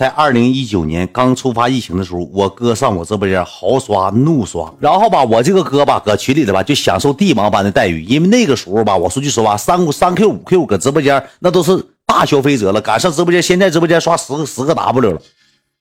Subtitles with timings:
[0.00, 15.20] 在二零一九年刚触发疫情的时候，我哥上我直播间豪刷怒刷，然后吧，我这个哥吧搁群里头吧就享受帝王般的待遇，因为那个时候吧，我说句实话，三三 Q 五 Q 搁直播间那都是大消费者了，赶上直播间，现在直播间刷十个十个 W 了，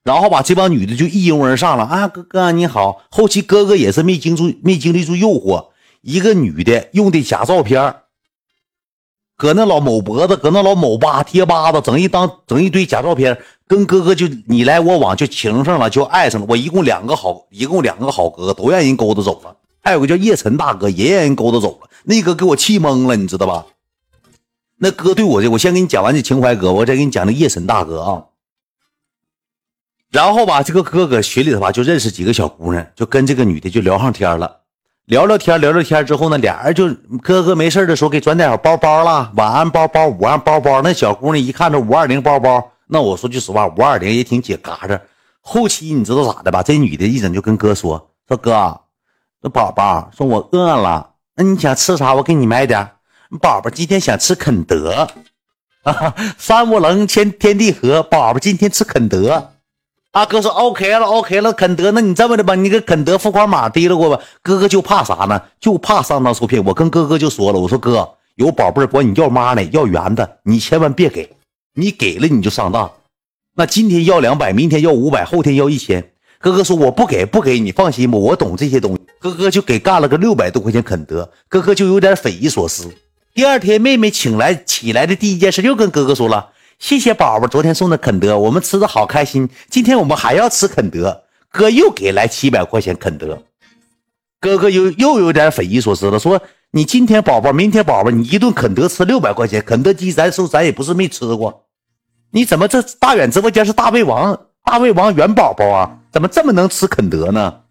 [0.03, 5.67] 然后吧，这帮女的就一拥而上了啊，哥哥你好，后期哥哥也是没经住没经历住诱惑，
[6.01, 7.95] 一个女的用的假照片。
[9.39, 16.47] 搁那老某脖子，搁那老某吧贴吧子，整一当整一堆假照片，跟哥哥就你来我往，就情上了，就爱上了。
[16.49, 21.89] 我一共两个好，一共两个好哥哥都让人勾搭走了，还有个叫叶晨大哥也让人勾搭走了。
[22.03, 23.65] 那哥给我气懵了，你知道吧？
[24.79, 28.25] 那哥对我的，我先给你讲完这情怀哥，我再给你讲那叶晨大哥啊。
[30.11, 34.58] 然后吧，这个哥搁群里头吧就认识几个小姑娘，就跟这个女的就聊上天了。
[35.09, 36.87] 聊聊天，聊聊天之后呢，俩人就
[37.23, 40.83] 哥哥没事的时候给转点包包了，晚安包包、午安包包。
[40.83, 45.01] 那小姑娘一看这五二零包包，那我说句实话，五二零也挺解嘎子。
[45.41, 46.61] 后期你知道咋的吧？
[46.61, 48.81] 这女的一整就跟哥说说哥，
[49.41, 52.13] 那宝宝，说我饿了，那你想吃啥？
[52.13, 52.87] 我给你买点。
[53.41, 55.07] 宝宝今天想吃肯德，
[55.85, 59.53] 啊，三五零千天地合，宝宝今天吃肯德。
[60.11, 64.19] 阿哥说 OK 了，OK 了，肯德，那你这么的吧，你给肯德付款码提了过吧。
[64.41, 65.39] 哥哥就怕啥呢？
[65.59, 66.65] 就怕上当受骗。
[66.65, 71.29] 我跟哥哥就说了，我说哥，有宝贝管你要妈呢，要圆的，你千万别给，
[71.75, 72.91] 你给了你就上当。
[73.55, 76.11] 那今天要两百，明天要五百，后天要一千。
[76.39, 79.01] 哥哥说我不给，不给你放心吧，我懂这些东西。
[79.19, 82.89] 哥哥就给干了个六百多块钱肯德，哥哥就有点匪夷所思。
[83.35, 86.49] 第二天妹妹请来起来的第一件事，又跟哥哥说了。
[86.79, 89.49] 谢谢宝宝昨天送的肯德，我们吃的好开心。
[89.69, 93.43] 今天我们还要吃肯德，哥又给来七百块钱肯德。
[94.39, 101.65] 哥哥又又有点匪夷所思了，说你今天宝宝，明天宝宝，你一顿肯德吃六百块钱，肯德基咱说咱也不是没吃过，
[102.31, 105.99] 你怎么这大远直播间是大胃王，大胃王元宝宝啊？
[106.13, 107.61] 怎么这么能吃肯德呢？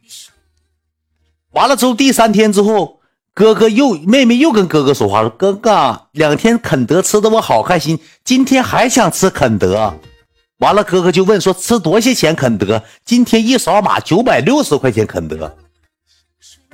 [1.52, 2.97] 完了之后，第三天之后。
[3.38, 9.94] 哥哥又妹妹又跟哥哥说话说：“哥哥，两天肯德吃的我好开心，今天还想吃肯德。”
[10.58, 15.56] 完了，哥哥就问说：“吃多些钱肯德？”今天一扫码九百六十块钱肯德。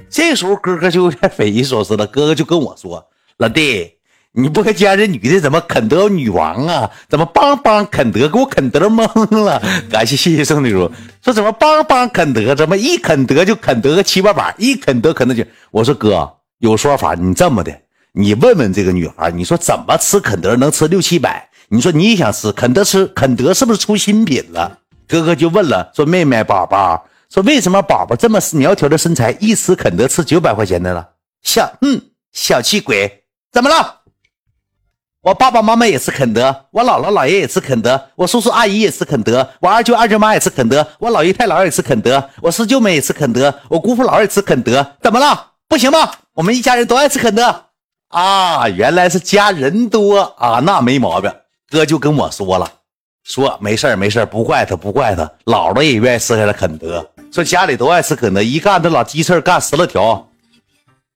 [0.09, 2.07] 这时候哥哥就有点匪夷所思了。
[2.07, 3.91] 哥哥就跟我说：“老弟，
[4.33, 6.91] 你不看家这女的怎么肯德女王啊？
[7.11, 9.61] 怎么邦邦肯德给我肯德懵了？”
[9.93, 10.91] 感谢谢谢圣女主
[11.23, 12.55] 说：“怎么邦邦肯德？
[12.55, 14.55] 怎么一肯德就肯德个七八百？
[14.57, 15.45] 一肯德肯德就……
[15.71, 17.71] 我说哥。”有说法，你这么的，
[18.13, 21.47] 你问问这个女孩，你说怎么吃肯德能吃六七百？
[21.69, 24.79] 你说你也想吃肯德吃肯德是不是出新品了？
[25.07, 31.07] 哥哥就问了，说妹妹宝宝，说为什么宝宝这么苗条的身材，一吃肯德吃九百块钱的了？
[31.43, 32.01] 小嗯，
[32.33, 34.01] 小气鬼，怎么了？
[35.21, 45.51] 我爸爸妈妈也吃肯德，我姥姥姥爷也吃肯德，我叔叔阿姨也吃肯德，我二舅二舅妈也吃肯德，我老姨太姥也吃肯德，我四舅妹也吃肯德，我姑父姥也吃肯德，怎么了？
[45.69, 46.11] 不行吗？
[46.35, 47.67] 我们一家人都爱吃肯德
[48.09, 48.69] 啊！
[48.69, 51.33] 原来是家人多啊，那没毛病。
[51.71, 52.69] 哥就跟我说了，
[53.23, 55.23] 说没事没事不怪他，不怪他。
[55.45, 60.29] 姥姥也愿意吃下来肯德，说家里都爱吃肯德，一干这老鸡翅干十来条，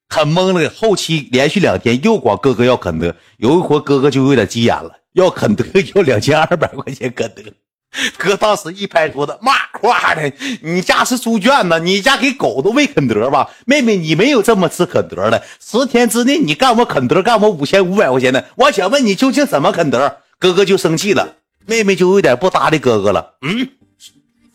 [0.09, 0.71] 很懵了。
[0.71, 5.65] 后期连续两天又管哥哥要肯德，有一回哥哥就有点急眼了，要肯德
[5.97, 7.43] 要两千二百块钱肯德。
[8.19, 10.33] 哥当时一拍桌子，骂话的，
[10.63, 11.79] 你家是猪圈呢？
[11.79, 13.49] 你家给狗都喂肯德吧？
[13.67, 15.43] 妹妹，你没有这么吃肯德的。
[15.59, 18.45] 十天之内你干我肯德，干我五千五百块钱的。
[18.57, 20.19] 我想问你究竟怎么肯德？
[20.39, 23.35] 哥哥就生气了，妹妹就有点不搭理哥哥了。
[23.43, 23.69] 嗯，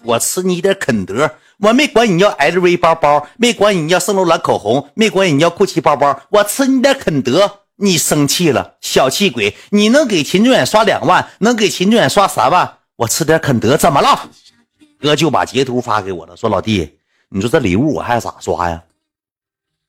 [0.04, 9.56] 我吃你点肯德，我没管你要 LV 包包，没管你要圣罗兰口红，没管你要 GUCCI 包包，我吃你点肯德，你生气了，小气鬼！
[9.72, 12.78] 你能给秦俊远刷两万，能给秦俊远刷三万？
[12.96, 14.30] 我吃点肯德怎么了？
[15.00, 16.98] 哥就把截图发给我了，说老弟，
[17.30, 18.82] 你说这礼物我还咋刷呀？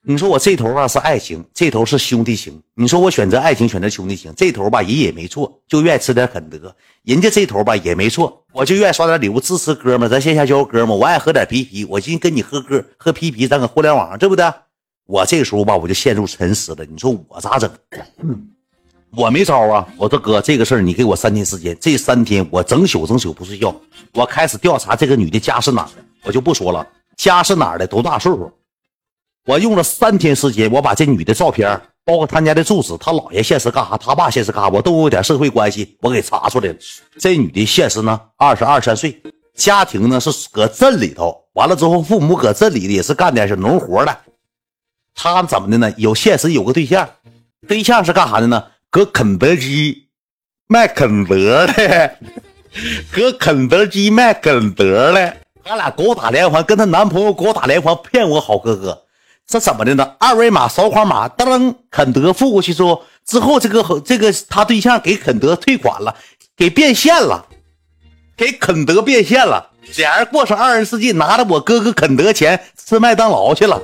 [0.07, 2.63] 你说我这头啊是爱情，这头是兄弟情。
[2.75, 6.75] 你说我选择爱情，选择兄弟情，这头吧人也没错，就愿意吃点肯德。
[7.05, 10.99] 人家这头吧也没错，我就愿意刷点礼物支持哥们，咱线下交哥们。
[10.99, 14.45] 我爱喝点啤啤，我今天跟你喝哥喝啤啤，咱搁互联网上对不对？
[15.07, 17.71] 我这个时候吧我就陷入沉思了，你说我咋整？
[19.17, 19.87] 我没招啊！
[19.97, 23.75] 我说哥，这个事儿你给我三天时间，这三天我整宿整宿不睡觉，
[24.13, 28.53] 我开始调查这个女的家是哪的，我就不说了，家是哪的，多大岁数？
[29.47, 36.75] 我用了三天时间，我把这女的照片，包括她家的住址，她姥爷现实干啥，她爸现实干啥，我都有点社会关系，我给查出来了。
[37.19, 39.21] 这女的现实呢，二十二三岁，
[39.55, 44.17] 家庭呢是搁镇里头，完了之后父母搁镇里的也是干点是农活的。
[45.15, 45.93] 她怎么的呢？
[45.99, 47.09] 有现实有个对象，
[47.69, 48.65] 对象是干啥的呢？
[48.95, 50.07] 搁肯德基
[50.69, 52.17] 卖肯德的，
[53.11, 59.03] 搁肯德基卖肯德的，他俩给我打连环，跟她男朋友给我打连环，骗我好哥哥。
[59.49, 60.15] 这怎么的呢？
[60.21, 66.15] 二维码扫款码，噔，肯德付过去之后，之后这个这个他对象给肯德退款了，
[66.57, 67.45] 给变现了，
[68.37, 73.83] 给肯德变现了，俩人过上二人世界，拿着我哥哥肯德钱吃麦当劳去了。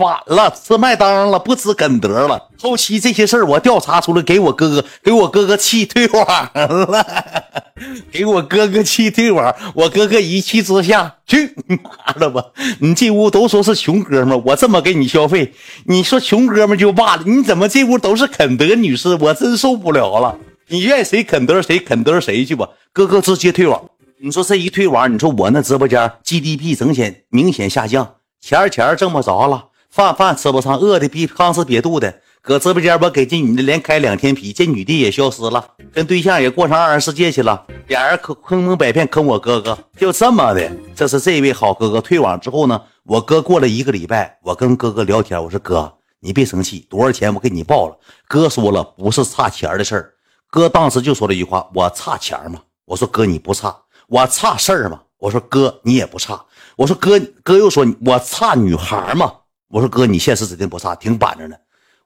[0.00, 2.48] 反了，吃麦当了，不吃肯德了。
[2.58, 7.06] 后期这些事儿我调查出来，给我哥哥，给我哥哥气退网了，
[8.10, 9.54] 给我哥哥气退网。
[9.74, 12.42] 我哥哥一气之下，去你 妈的吧！
[12.80, 15.52] 你这屋都说是穷哥们，我这么给你消费，
[15.84, 19.14] 你说穷哥们就罢了，你怎么这屋都是肯德女士？
[19.20, 20.34] 我真受不了了。
[20.68, 23.82] 你愿谁肯德谁肯德谁去吧，哥哥直接退网。
[24.22, 29.64] 你说这一退网，你说我那直播间 GDP 整显明显下降，钱钱挣不着了。
[29.90, 32.20] 饭饭吃不上，饿的比康斯瘪肚的。
[32.42, 37.66] 搁直播间我给这女的连开两天皮，这女的也消失了，跟对象也过上二人世界去了。
[37.88, 40.70] 俩人坑坑蒙拐骗坑我哥哥，就这么的。
[40.94, 47.98] 这是这位好哥哥退网之后呢，我哥过了一个礼拜，我跟哥哥聊天，我说哥，你别生气，多少钱我给你报了。
[48.28, 50.14] 哥说了，不是差钱的事儿。
[50.48, 52.60] 哥当时就说了一句话，我差钱吗？
[52.86, 53.76] 我说哥你不差，
[54.06, 55.00] 我差事儿吗？
[55.18, 56.40] 我说哥你也不差。
[56.76, 59.30] 我说哥哥又说我差女孩吗？
[59.70, 61.56] 我说哥，你现实指定不差，挺板着的。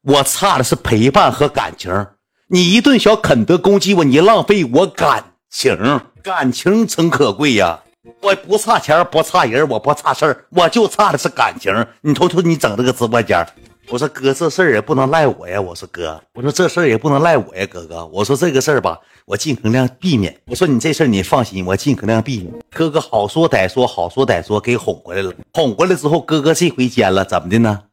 [0.03, 2.07] 我差的是陪伴和感情。
[2.49, 5.75] 你一顿小肯德攻击我，你浪费我感情，
[6.23, 7.81] 感情诚可贵呀。
[8.21, 11.73] 我不差钱，不差人，我不差事儿，我就差的是感情。
[12.03, 13.47] 你瞅瞅你整这个直播间，
[13.89, 15.61] 我说哥，这事儿也不能赖我呀。
[15.61, 18.05] 我说哥，我说这事儿也不能赖我呀，哥哥。
[18.07, 20.41] 我说这个事儿吧，我尽可能避免。
[20.47, 22.53] 我说你这事儿你放心，我尽可能避免。
[22.71, 25.33] 哥哥好说歹说，好说歹说，给哄回来了。
[25.53, 27.85] 哄回来之后，哥哥这回奸了，怎么的呢？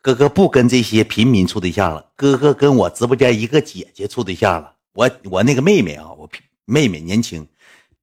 [0.00, 4.72] 哥哥不跟这些平民处对象了，哥哥跟我直播间一个姐姐处对象了。
[4.94, 6.28] 我我那个妹妹啊，我
[6.64, 7.46] 妹妹年轻。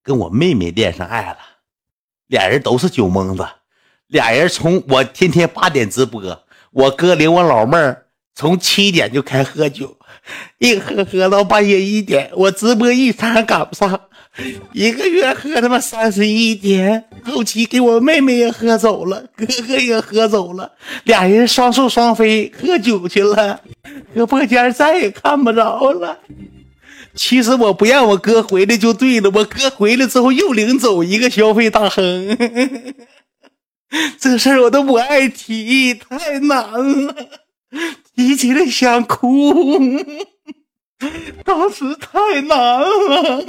[0.01, 1.37] 跟我妹妹恋上爱了，
[2.27, 3.45] 俩人都是酒蒙子，
[4.07, 6.21] 俩人从我天天八点直播，
[6.71, 8.05] 我哥领我老妹儿
[8.35, 9.97] 从七点就开喝酒，
[10.59, 13.99] 一喝喝到半夜一点，我直播一场赶不上，
[14.73, 20.71] 一个月喝他妈三十一天，后期给我妹妹也喝走了，哥哥也喝走了，
[21.03, 23.59] 俩人双宿双飞喝酒去了，
[24.13, 26.19] 搁播间再也看不着了。
[27.15, 32.37] 其实我不让我哥回来就对了，我哥回来之后又领走一个消费大亨，
[34.19, 36.61] 这事儿我都不爱提，太难
[37.05, 37.15] 了，
[38.15, 39.53] 提起来想哭，
[41.43, 43.45] 当时太难了，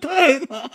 [0.00, 0.70] 太难了，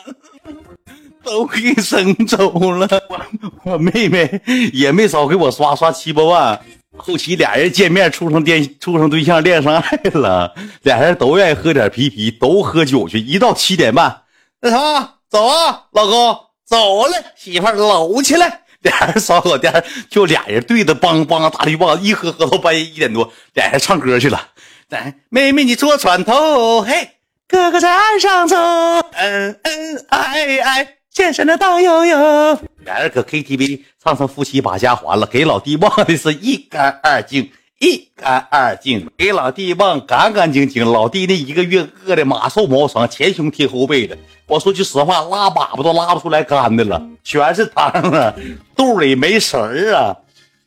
[1.23, 4.41] 都给整走了，我我妹妹
[4.73, 6.59] 也没少给我刷刷七八万。
[6.95, 13.19] 后期俩人见面处成电处成对象恋上爱了，俩人都愿意喝点啤啤，都喝酒去。
[13.19, 14.21] 一到七点半，
[14.61, 18.62] 那啥，走啊，老公，走了，媳妇搂起来。
[18.85, 24.49] 俩人烧烤店就俩人对着梆梆大绿棒，一喝喝到半夜一点多，俩人唱歌去了。
[24.89, 27.11] 来，妹妹你坐船头，嘿，
[27.47, 30.95] 哥哥在岸上走，恩恩爱爱。
[31.13, 37.51] 健身的大悠悠，俩人搁 KTV 唱成夫妻把家还了，给老弟忘的是一干二净，
[37.83, 40.89] 一干二净，给老弟忘干干净净。
[40.89, 44.17] 老弟那一个月饿的马瘦毛长，前胸贴后背的。
[44.47, 48.33] 我说句实话，拉粑粑都拉不出来干的了，全是汤啊，
[48.73, 50.15] 肚里没食儿啊，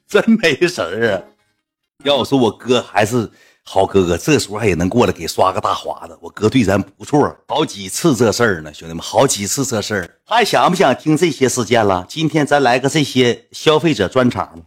[0.07, 1.23] 真没食儿啊。
[2.05, 3.31] 要我说，我哥还是。
[3.69, 12.07] 好哥哥，这时候还也能过来给刷个大华子，我哥对咱不错，好几次这事儿呢，兄弟们，好几次这事儿，还想不想听这些事件了？
[12.09, 14.63] 今天咱来个这些消费者专场，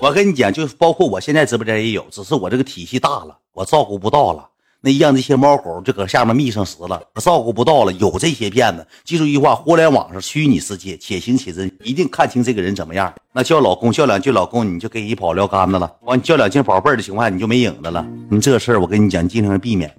[0.00, 4.48] 我跟你讲，就是包括我现在直播间也有，只是我这个体系大了，我照顾不到了。
[4.80, 7.92] 那让这些猫狗就搁下面密上食了，照顾不到了。
[7.94, 13.12] 有这些骗子，记住一句话：互联网上虚拟世界，且行且珍，一定看清这个人怎么样。
[13.32, 15.96] 那叫老公叫两句老公，你就给一跑撂杆子了。
[16.02, 18.06] 完，叫两句宝贝儿的情况下，你就没影子了。
[18.30, 19.92] 你这事儿我跟你讲，尽量避免。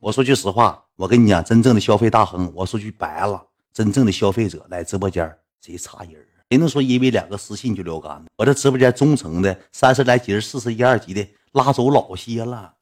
[0.00, 3.40] 我说句实话，我跟你讲，真正的消费大亨，我说句白了，
[3.72, 6.20] 真正的消费者来直播间贼差人
[6.54, 8.30] 谁能说因为两个私信就撂杆子？
[8.36, 12.74] 我这直播间忠诚的三十来级、四十一二级的拉走老些了。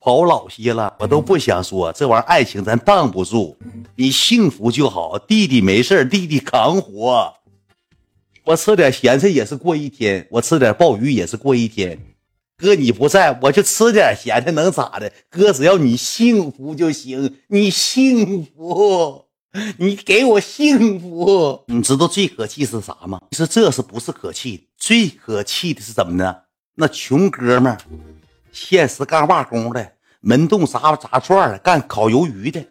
[0.00, 3.56] 跑老些了，我都不想说这玩意儿，爱情咱挡不住，
[3.94, 5.16] 你幸福就好。
[5.16, 7.34] 弟弟没事弟弟扛活。
[8.46, 11.96] 我吃点咸菜也是过一天，我吃点鲍鱼也是过一天。
[12.56, 15.12] 哥你不在，我就吃点咸菜能咋的？
[15.30, 19.23] 哥只要你幸福就行，你幸福，
[19.78, 21.62] 你给我幸福。
[21.66, 23.20] 你知道最可气是啥吗？
[23.30, 24.66] 其实这是不是可气？
[24.76, 26.44] 最可气的是怎么的？
[26.74, 27.78] 那穷哥们儿，
[28.52, 29.92] 现实干瓦工的。
[30.26, 32.64] 门洞砸砸串的，干烤鱿鱼的，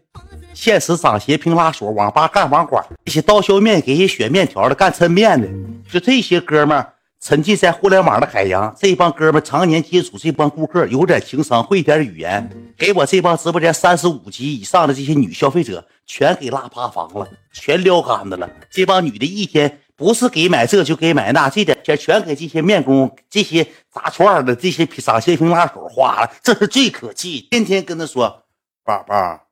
[0.55, 5.47] 现实掌鞋、平拉锁、网吧干网管，那些刀削面给些选面条的、干抻面的，
[5.87, 6.92] 就这些哥们儿
[7.23, 8.75] 沉浸在互联网的海洋。
[8.77, 18.49] 这帮哥们常年接触这帮顾客，有点情商，会点语言，给我这帮直播间三十五级以上的这些女消费者全给拉趴房了，全撩干子了。
[18.69, 27.47] 这帮女的一天不是给买这就给买那，这点钱全给这些面工、这些炸串的、这些掌蟹平拉手花了，这是最可气。
[27.49, 28.43] 天天跟他说，
[28.83, 29.47] 宝宝。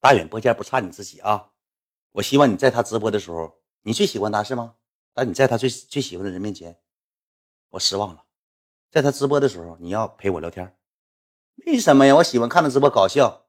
[0.00, 1.44] 大远播间不差你自己啊！
[2.12, 3.52] 我希望你在他直播的时候，
[3.84, 4.72] 你最喜欢他是吗？
[5.14, 6.76] 但你在他最最喜欢的人面前，
[7.70, 8.24] 我失望了。
[8.90, 10.74] 在他直播的时候，你要陪我聊天。
[11.66, 12.16] 为什么呀？
[12.16, 13.46] 我喜欢看他直播搞笑，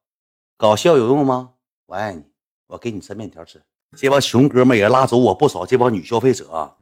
[0.58, 1.54] 搞笑有用吗？
[1.86, 2.24] 我爱你，
[2.68, 3.62] 我给你吃面条吃。
[3.98, 6.78] 这帮穷哥们也拉走我不少，这帮女消费者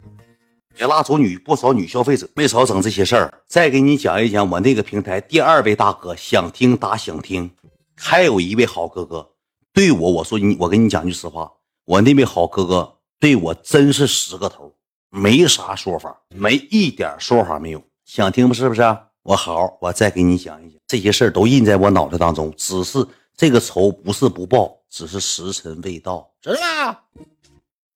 [0.77, 3.41] 也拉走女不少女消费者，没少整这些事儿。
[3.48, 7.50] 再给你讲一讲我那个平台第二位大哥，想听打想听，
[7.95, 9.31] 还有一位好哥哥。
[9.74, 11.51] 对我，我说你，我跟你讲句实话，
[11.86, 14.73] 我那位好哥哥对我真是十个头，
[15.09, 17.83] 没啥说法，没一点说法没有。
[18.05, 18.53] 想听不？
[18.53, 18.81] 是不是？
[19.23, 22.51] 我好，我再给你讲一讲，这些事儿都印在我脑袋当中。
[22.55, 26.61] 只是这个仇不是不报，只是时辰未到，知道
[26.91, 26.97] 吗？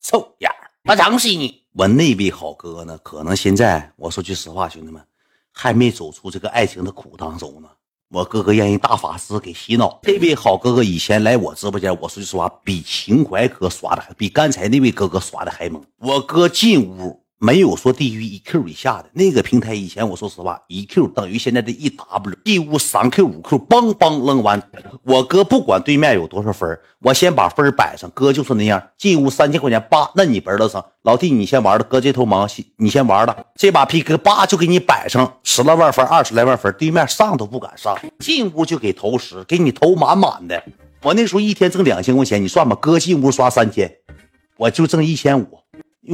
[0.02, 1.64] 臭眼儿，我整死你！
[1.72, 2.98] 我那位好哥呢？
[3.00, 5.02] 可能现在我说句实话，兄弟们
[5.52, 7.70] 还没走出这个爱情的苦当中呢。
[8.14, 10.00] 我哥哥让一大法师给洗脑。
[10.04, 15.84] 这位好哥哥以前来我直播间，我说句实话，比情怀哥刷的，比刚才那位哥哥刷的还猛。
[15.98, 17.23] 我哥进屋。
[17.40, 24.62] 没有说低于一 Q 以下的那个平台，以前我说实话，一 Q 等于现在的一 W，一屋三 Q 五 Q，梆梆扔完。
[25.04, 28.10] 我哥不管对面有多少分我先把分摆上。
[28.12, 30.86] 哥就是那样，进屋三千块钱，叭，那你本了上。
[31.02, 33.46] 老弟，你先玩的，哥这头忙，你先玩的。
[33.56, 40.64] 这把 PK，叭就给你摆上十来万分，二十来万分，对面上都不敢上，进屋就给投十，给你投满满的。
[41.02, 43.94] 我那时候一天挣两千块钱，你算吧，哥进屋刷三千，
[44.56, 45.60] 我就挣一千五。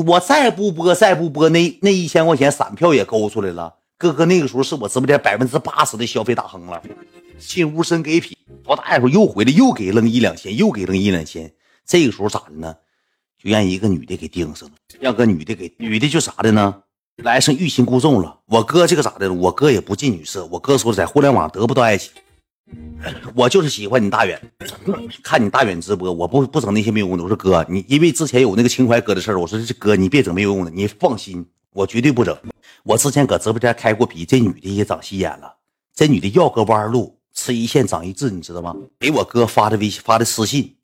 [0.05, 3.73] 我再不播，再不播，那那一千块钱散票也勾出来了。
[3.97, 6.81] 哥哥那个时候是我直播间百分之八十的消费大亨了。
[7.39, 11.51] 进屋真给品，我大一会儿又回来，又给扔一两千，又给扔一两千。
[11.85, 12.75] 这个时候咋的呢？
[13.41, 16.75] 就让一个女的给盯上了，让个女的给女的就啥的呢？
[17.23, 18.39] 来生欲擒故纵了。
[18.45, 19.33] 我哥这个咋的？
[19.33, 22.11] 我哥也不近女色，我哥说在互联网得不到爱情。
[23.35, 24.39] 我就是喜欢你大远，
[25.23, 27.23] 看你大远直播，我不不整那些没有用的。
[27.23, 32.37] 我说哥，你因为之前有那个情怀哥的事儿，我说这哥你别整没有用的，你放心，我绝对不整。
[32.83, 35.53] 我之前搁直播间开过皮，这女的也长心眼了，
[35.93, 38.75] 这女的要个弯路，吃一堑长一智，你知道吗？
[38.99, 40.75] 给我哥发的微信发的私信，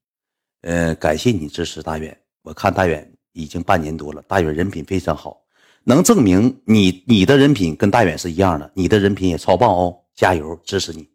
[0.62, 5.42] 呃，感谢你支持大远，我看大远已经半年多了，大远人品非常好，
[5.84, 11.08] 能证明你你的人品跟大远是一样的，你的人品也超棒哦，加油，支持你。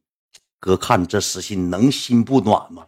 [0.60, 2.84] 哥看着这私信，能心不暖吗？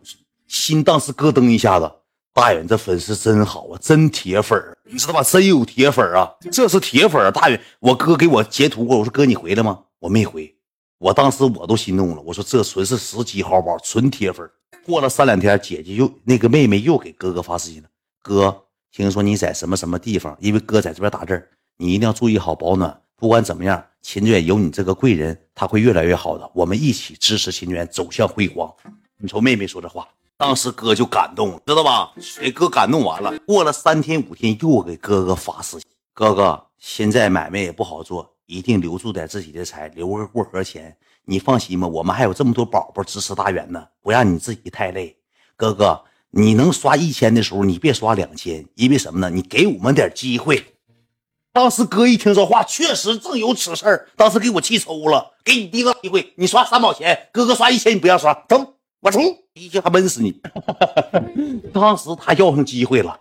[0.47, 1.91] 心当时咯噔一下子。
[2.35, 5.23] 大远这粉丝真好啊，真铁粉你知道吧？
[5.23, 7.31] 真有铁粉啊，这是铁粉啊！
[7.31, 9.79] 大远，我哥给我截图过，我说哥你回来吗？
[9.99, 10.55] 我没回，
[10.99, 14.49] 我当时我都心动了，我说这纯是十级好宝，纯铁粉
[14.87, 17.89] 过了三两天，姐姐又那个妹妹又给哥哥发私信了，
[18.23, 20.35] 哥，听说你在什么什么地方？
[20.41, 22.99] 因为哥在这边打字你一定要注意好保暖。
[23.23, 23.81] 不管怎么样。
[24.01, 26.51] 秦志远有你这个贵人，他会越来越好的。
[26.53, 28.69] 我们一起支持秦志远走向辉煌。
[29.17, 32.13] 你瞅妹妹说这话，当时哥就感动，知道吧？
[32.41, 40.97] 给哥感动完了，过了三天五天，又给哥哥发私信：哥哥，现在买卖也不好做，一定留住点自己的财，留个过河钱。
[41.25, 45.17] 你放心吧，我们还有这么多宝宝支持大远呢，不让你自己太累。
[45.55, 49.31] 哥哥，你能刷一千的时候，你别刷两千，因为什么呢？
[49.31, 50.72] 你给我们点机会。
[51.53, 54.09] 当时哥一听这话，确实正有此事儿。
[54.17, 59.21] 当时给我气抽了，给你第一个机会，你刷三毛钱，哥哥刷一千，你不要刷，走，我出，
[59.53, 60.41] 一下闷死你。
[61.75, 63.21] 当时他要上机会了，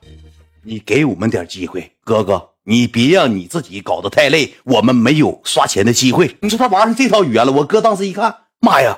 [0.63, 6.37] 你给我们点机会，哥哥，你别让你自己搞得太累，我们没有刷钱的机会。
[6.41, 8.97] 你说他玩上这套语言了，我哥当时一看，妈呀，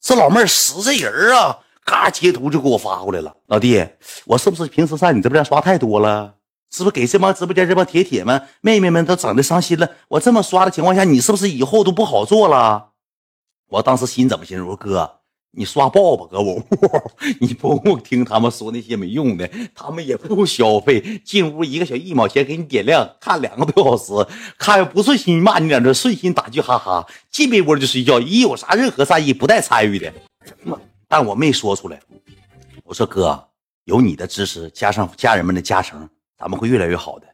[0.00, 3.32] 这老妹儿识这人啊，嘎截图就给我发过来了。
[3.46, 3.86] 老弟，
[4.24, 6.34] 我是不是平时上你这边刷太多了？
[6.72, 9.88] 是不是给这帮直播间这帮铁铁们、妹妹们都整的伤心了？
[10.08, 12.92] 我这么刷的情况下，你是不是以后都不好做了？
[13.68, 14.58] 我当时心怎么心？
[14.60, 15.18] 我说哥，
[15.50, 16.62] 你刷爆吧，哥，我
[17.40, 30.10] 你不用听他们说那些没用的，他们也不消费，进屋一个小一毛钱给你点亮，看两个多小时，看不顺心骂你两句，顺心打句哈哈，进被窝就睡觉，一有啥任何善意不带参与的。
[31.06, 32.00] 但我没说出来。
[32.84, 33.48] 我说哥，
[33.84, 36.08] 有你的支持，加上家人们的加成。
[36.42, 37.26] 咱们会越来越好的。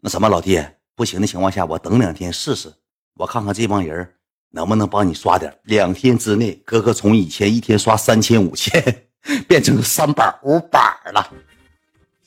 [0.00, 0.62] 那什么，老弟，
[0.94, 2.70] 不行的情况下，我等两天试试，
[3.14, 4.14] 我看看这帮人
[4.50, 5.58] 能不能帮你刷点。
[5.62, 9.08] 两天之内，哥哥从以前一天刷三千五千，
[9.48, 10.78] 变成三百五百
[11.14, 11.26] 了，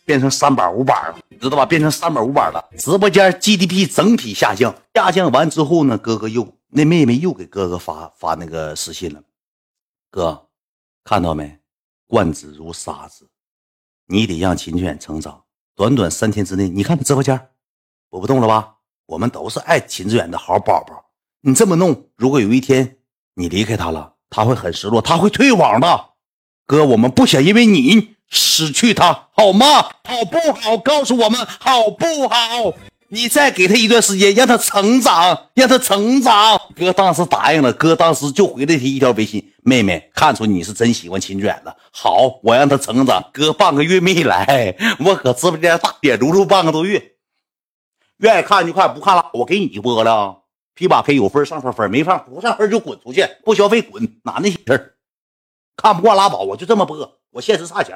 [0.06, 1.68] 变成三百五百了，知道吧？
[1.68, 2.68] 变成三百五百了。
[2.80, 9.22] 直播间 GDP 整体下降，下降完之后呢，哥哥又那妹妹又给哥哥发发那个私信了，
[10.10, 10.48] 哥，
[11.04, 11.60] 看到没？
[12.08, 13.28] 惯子如杀子，
[14.08, 15.44] 你得让秦犬成长。
[15.76, 17.50] 短短三天之内，你看他直播间
[18.10, 18.76] 我不动了吧？
[19.08, 21.12] 我们都是爱秦志远的好宝宝。
[21.42, 22.98] 你这么弄，如果有一天
[23.34, 26.12] 你离开他了，他会很失落，他会退网的。
[26.66, 29.82] 哥，我们不想因为你失去他，好吗？
[29.82, 30.78] 好不好？
[30.78, 32.74] 告诉我们好不好？
[33.14, 36.60] 你再给他一段时间，让他成长，让他成长。
[36.76, 41.78] 哥当时答应了，哥当时就回了他一条微信：“妹妹，看出你是真喜欢秦卷了。
[41.92, 47.14] 好，我让他成长。”哥半个月没来，我搁直播间大点撸撸半个多月。
[48.18, 50.46] 愿意看就看，不看了我给你播了。
[50.74, 54.96] P 八 K 有分上分分，没分不上分就滚出去，不消费滚，哪那些事儿？
[55.78, 57.20] 看不惯拉倒，我就这么播。
[57.30, 57.96] 我现实差钱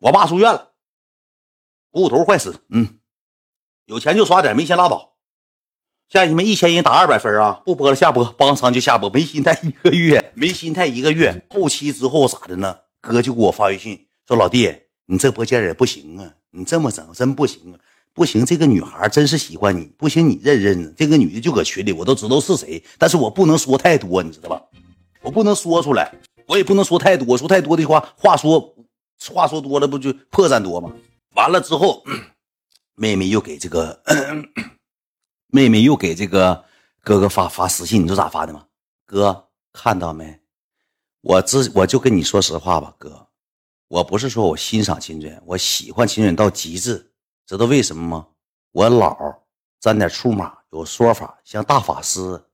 [0.00, 0.72] 我爸住院了，
[1.92, 2.98] 股骨头坏死，嗯。
[3.86, 5.10] 有钱就刷点，没钱拉倒。
[6.08, 7.60] 家人们，一千人打二百分啊！
[7.64, 9.10] 不播了，下播，帮上就下播。
[9.10, 11.44] 没心态一个月，没心态一个月。
[11.50, 12.76] 后期之后咋的呢？
[13.00, 14.72] 哥就给我发微信说：“老弟，
[15.06, 17.78] 你这播间也不行啊，你这么整真不行啊，
[18.14, 18.46] 不行。
[18.46, 20.94] 这个女孩真是喜欢你，不行你认认。
[20.96, 24.62] 这个女的就搁群里，我都知道是谁，但是我不能说太多，你知道吧？
[25.20, 26.10] 我不能说出来，
[26.46, 28.74] 我也不能说太多，说太多的话，话说
[29.32, 30.92] 话说多了不就破绽多吗？
[31.34, 32.02] 完了之后。”
[32.96, 34.02] 妹妹又给这个
[35.48, 36.64] 妹妹又给这个
[37.00, 38.66] 哥哥发发私信，你知道咋发的吗？
[39.04, 40.40] 哥看到没？
[41.20, 43.28] 我自我就跟你说实话吧，哥，
[43.88, 47.12] 我不是说我欣赏秦卷，我喜欢秦卷到极致，
[47.46, 48.28] 知道为什么吗？
[48.72, 49.16] 我老
[49.80, 52.44] 沾点出马，有说法，像大法师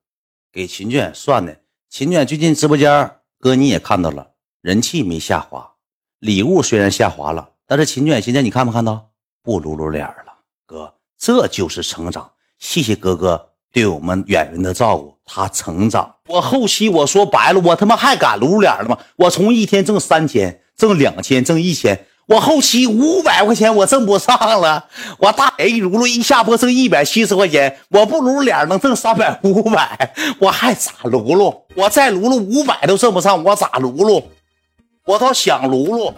[0.53, 1.61] 给秦卷算的。
[1.89, 5.75] 秦卷最近直播间，哥你也看到了，人气没下滑，
[6.19, 9.11] 礼物虽然下滑了，但是秦卷现在你看没看到
[9.43, 10.30] 不露露脸了？
[10.71, 12.31] 哥，这就是成长。
[12.61, 16.15] 谢谢哥哥对我们演员的照顾，他成长。
[16.29, 18.97] 我后期我说白了，我他妈还敢露脸了吗？
[19.17, 24.85] 我从一天挣三千，挣两千，挣一千，我后期五百块钱我挣不上了。
[25.19, 31.65] 我大爷一露露一下播挣一百七十块钱，我不露脸能挣三百五百，我还咋露露？
[31.75, 34.23] 我再露露五百都挣不上，我咋露露？
[35.07, 36.15] 我倒想露露。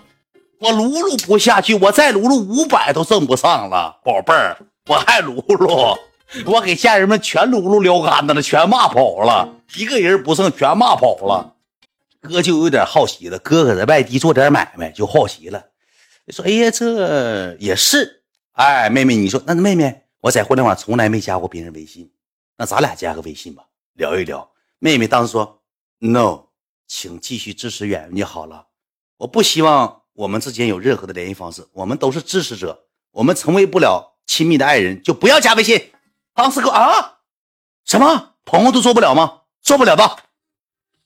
[0.62, 5.98] 我撸撸不下去，我再撸撸五百都挣不上了，宝贝儿，我还撸撸，
[6.46, 11.56] 我给家人们全撸撸撩干的了，全骂跑了，一个人不剩，全骂跑了。
[12.20, 15.64] 哥就有点好奇了，哥搁在外地做点买卖就好奇了，
[16.28, 18.22] 说：“哎呀，这也是，
[18.52, 22.08] 哎，妹妹，你说那妹妹，我在互联网从来没加过别人微信，
[22.56, 24.48] 那咱俩加个微信吧，聊一聊。”
[24.78, 25.60] 妹妹当时说
[25.98, 26.44] ：“No，
[26.86, 28.66] 请继续支持远远就好了，
[29.16, 35.90] 我不希望。”我们之间有任何的联系方式，我们都是支持者，我们成为不了亲密的爱人，就不要加微信。
[36.34, 37.18] 当时哥啊，
[37.84, 39.40] 什么朋友都做不了吗？
[39.62, 40.18] 做不了的，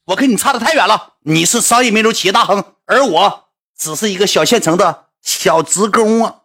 [0.07, 1.15] 我跟你差的太远了。
[1.21, 6.43] 你是商业名流、企业大亨，而我只是一个小县城的小职工啊。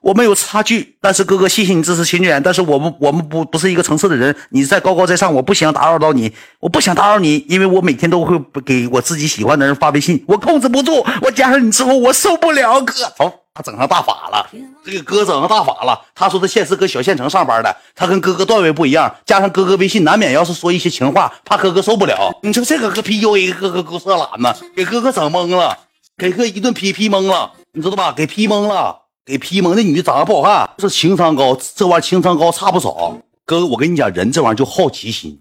[0.00, 14.48] 我们有差距，但是哥哥，谢谢你支持秦卷，但是我们我们不不是一个层次的人，你在高高在上，我不想打扰到你，我不想打扰你，因为我每天都会给我自己喜欢的人发微信，我控制不住，我加上你之后我受不了，哥，哦，他整上大法了，
[14.84, 25.76] 这个哥整上大法了，他说他现实搁小县城上班的，他跟哥哥段位不一样，加上哥哥微信难免要是说一些情话，怕哥哥受不了，你说这个哥 PUA 哥哥够色懒呢，给哥哥整懵了，
[26.16, 28.12] 给哥一顿批批懵了，你知道吧？
[28.12, 28.97] 给批懵了。
[29.28, 33.20] 给批蒙那女的长得不好看，是情商高，这玩意情商高差不少。
[33.44, 35.38] 哥哥，我跟你讲，人这玩意就好奇心。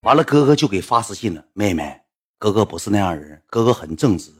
[0.00, 2.00] 完了，哥哥就给发私信了，妹妹，
[2.36, 4.32] 哥哥不是那样人，哥哥很正直，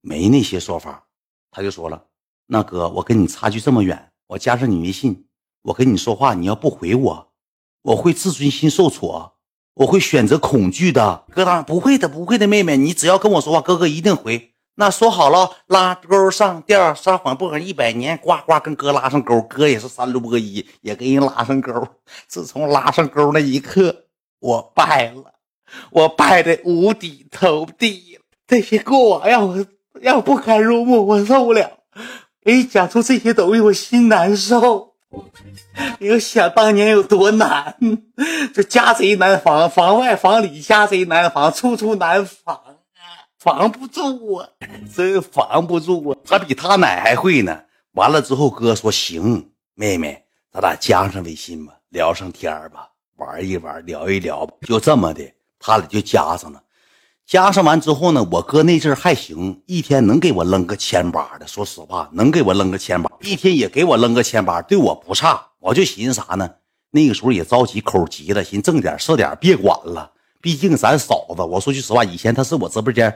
[0.00, 1.04] 没那些说法。
[1.50, 2.02] 他就说了，
[2.46, 5.26] 那哥，我跟你差距这么远，我加上你微信，
[5.60, 7.32] 我跟你说话，你要不回我，
[7.82, 9.34] 我会自尊心受挫，
[9.74, 11.26] 我会选择恐惧的。
[11.30, 14.51] 哥当然不会的，不会的，妹妹，你只要跟我说话，哥哥一定回。
[14.74, 21.86] 那说好了，拉钩上吊，撒谎不可一百年，呱呱跟哥拉上钩，哥也是三六波一，也给人拉上钩。
[22.26, 24.04] 自从拉上钩那一刻，
[24.40, 25.34] 我败了，
[25.90, 28.18] 我败的五体投地。
[28.46, 29.66] 这些过往让我
[30.00, 31.70] 让我不堪入目，我受不了。
[32.42, 34.94] 给你讲出这些东西，我心难受。
[35.98, 37.76] 你要想当年有多难，
[38.54, 42.71] 这家贼难防，防外防里家贼难防，处处难防。
[43.42, 44.48] 防不住啊，
[44.94, 46.16] 真防不住啊！
[46.24, 47.60] 他比他奶还会呢。
[47.94, 54.54] 完了之后，哥说行，妹妹，咱俩加上微信吧，聊上天吧，玩一玩，聊一聊吧。
[54.64, 55.28] 就这么的，
[55.58, 56.62] 他俩就加上了。
[57.26, 61.46] 加上完之后呢，我哥那阵还行，一天能给我扔个千八的。
[61.48, 65.44] 说实话，能给我扔个千八，一天也给我扔个千八，对我不差。
[65.58, 66.48] 我就寻思啥呢？
[66.92, 70.12] 那个时候也着急，口急了，寻挣点是点，别管了。
[70.40, 73.12] 毕竟咱嫂子，我说句实话，以前她是我直播间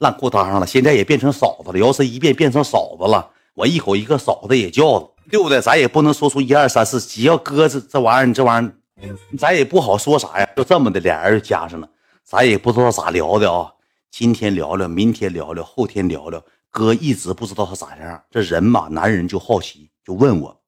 [0.00, 1.78] 烂裤裆上了，现在也变成嫂子了。
[1.78, 5.60] 摇身一变变成嫂子了，我一口一个嫂子也叫了，对不对？
[5.60, 10.48] 咱也不能说出一二三四，只要哥这这玩意儿，你这玩意儿，咱也不好说啥呀。
[10.56, 11.88] 就这么的，俩人就加上了。
[12.24, 13.70] 咱也不知道咋聊的啊，
[14.10, 16.42] 今天聊聊，明天聊聊，后天聊聊。
[16.70, 18.22] 哥一直不知道他咋样。
[18.30, 20.58] 这人嘛，男人就好奇，就问我，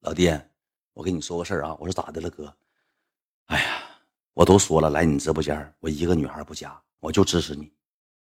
[0.00, 0.28] 老弟，
[0.92, 1.76] 我跟你说个事儿啊。
[1.78, 2.52] 我说咋的了，哥？
[3.46, 3.64] 哎呀，
[4.34, 7.70] 我都说了，来你直播间，我一个女孩不加，我就支持你。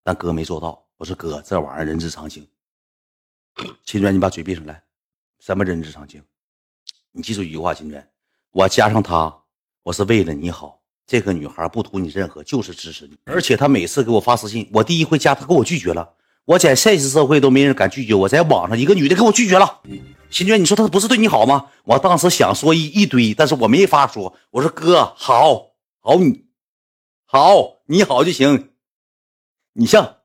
[0.03, 0.83] 但哥没做到。
[0.97, 2.47] 我说哥，这玩意儿人之常情。
[3.83, 4.83] 秦娟，你把嘴闭上来。
[5.39, 6.21] 什么人之常情？
[7.11, 8.07] 你记住一句话，秦娟，
[8.51, 9.35] 我加上她，
[9.83, 10.81] 我是为了你好。
[11.05, 13.17] 这个女孩不图你任何，就是支持你。
[13.25, 16.15] 而且她每次给我发私信，我第一回加她，给我拒绝了。
[16.45, 19.81] 我在现实社会都没人敢拒绝我，在网上一个女的给我拒绝了。
[20.29, 21.67] 秦娟，你说她不是对你好吗？
[21.83, 24.33] 我当时想说一一堆，但是我没法说。
[24.51, 26.45] 我说哥，好好你，
[27.25, 28.72] 好你好就行。
[29.73, 30.17] 你像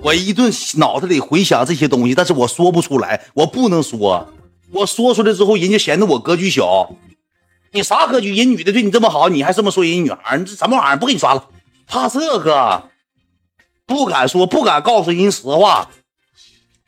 [0.00, 4.32] 我一顿脑子里回想这些东西，但是我说不出来，我不能说。
[4.70, 6.94] 我说出来之后，人家嫌得我格局小。
[7.72, 8.34] 你啥格局？
[8.34, 10.38] 人女的对你这么好，你还这么说人女孩？
[10.38, 10.96] 你这什么玩意儿？
[10.98, 11.48] 不给你刷了，
[11.86, 12.90] 怕这个？
[13.84, 15.90] 不敢说，不敢告诉人实话。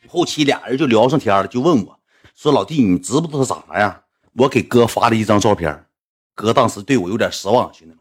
[0.08, 1.98] 后期俩人就聊上天了，就问我
[2.34, 4.02] 说：“老弟，你知不知道啥样？”
[4.36, 5.86] 我给哥发了一张照片，
[6.34, 7.98] 哥当时对我有点失望，兄弟们。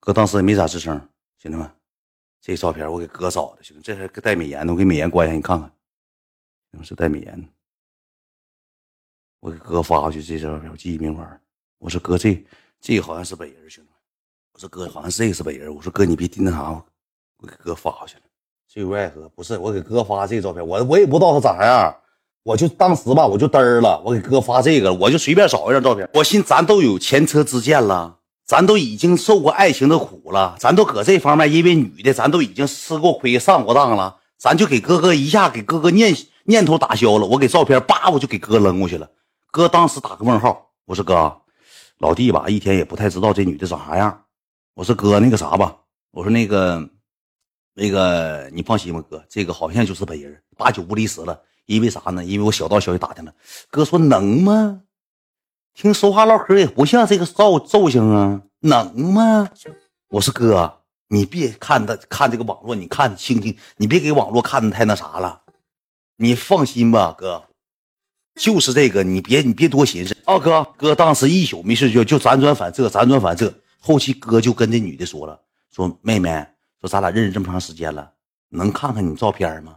[0.00, 1.08] 哥当时也没咋吱声，
[1.40, 1.70] 兄弟们，
[2.40, 7.46] 这照片我给哥找的，兄弟，这还带美颜的，我给美颜关一下，你看看，是带美颜的。
[9.40, 11.38] 我给哥发过去这张照片，我记忆明码。
[11.78, 12.44] 我说哥，这
[12.80, 13.98] 这好像是北人，兄弟们。
[14.52, 15.72] 我说哥，好像是这个是北人。
[15.72, 16.72] 我说哥，你别盯那啥，
[17.36, 18.22] 我给哥发过去了。
[18.66, 21.96] 最为爱河不是我给哥发这照片，我我也不知道他咋样，
[22.42, 24.02] 我就当时吧，我就嘚儿了。
[24.04, 26.10] 我给哥发这个，我就随便找一张照片。
[26.14, 28.17] 我寻咱都有前车之鉴了，
[28.48, 37.26] 咱都已经受过爱情的苦了，咱都搁这方面，因为女的，咱都已经吃过亏、上过当了，咱就给哥哥一下给哥哥念念头打消了。
[37.26, 39.06] 我给照片叭，我就给哥扔过去了。
[39.50, 41.42] 哥当时打个问号，我说哥。
[41.98, 44.24] 老弟吧，一天也不太知道这女的长啥样。
[44.72, 45.76] 我说哥，那个啥吧，
[46.12, 46.88] 我说那个，
[47.74, 51.38] 那个你放心吧，哥，这个好像就是本人，八九不离十了。
[51.66, 52.24] 因为啥呢？
[52.24, 53.32] 因为我小道消息打听了，
[53.68, 54.80] 哥说能吗？
[55.80, 59.48] 听说话唠嗑也不像这个造造型啊，能吗？
[60.08, 65.40] 我说哥，你别看他看这个网络，你看清清，你别给网络看的太那啥了。
[66.16, 67.44] 你放心吧，哥。
[68.34, 70.16] 就是这个，你别你别多寻思。
[70.24, 73.54] 啊哥，哥当时一宿没睡觉，就辗转反侧，辗转反侧。
[73.78, 76.44] 后期哥就跟这女的说了，说妹妹，
[76.80, 78.10] 说咱俩认识这么长时间了，
[78.48, 79.76] 能看看你照片吗？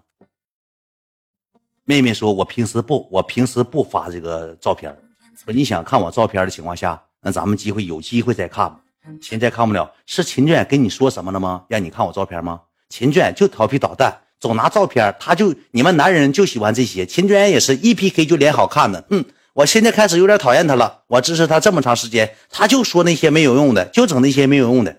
[1.86, 4.98] 妹妹说，我平时不，我平时不发这个照片。
[5.44, 8.76] 说你想看我照片的情况下，那咱们机会有机会再看。
[9.20, 9.92] 现在看不了。
[10.06, 11.64] 是秦卷跟你说什么了吗？
[11.68, 12.62] 让你看我照片吗？
[12.90, 14.16] 秦卷就调皮捣蛋。
[14.40, 17.08] 总拿照片，他就你们男人就喜欢这些。
[17.08, 21.02] 秦娟也是一 PK 就脸好看的，嗯，我现在开始有点讨厌他了。
[21.08, 24.96] 我支持他这么长时间，他就说那些没有用的，就整那些没有用的，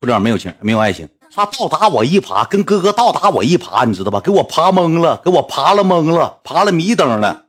[0.00, 1.06] 不知道没有情，没有爱情。
[1.34, 4.20] 他倒打我一耙，跟哥哥倒打我一耙，你知道吧？
[4.20, 7.44] 给我耙懵了，给我耙了懵了，耙了迷瞪了。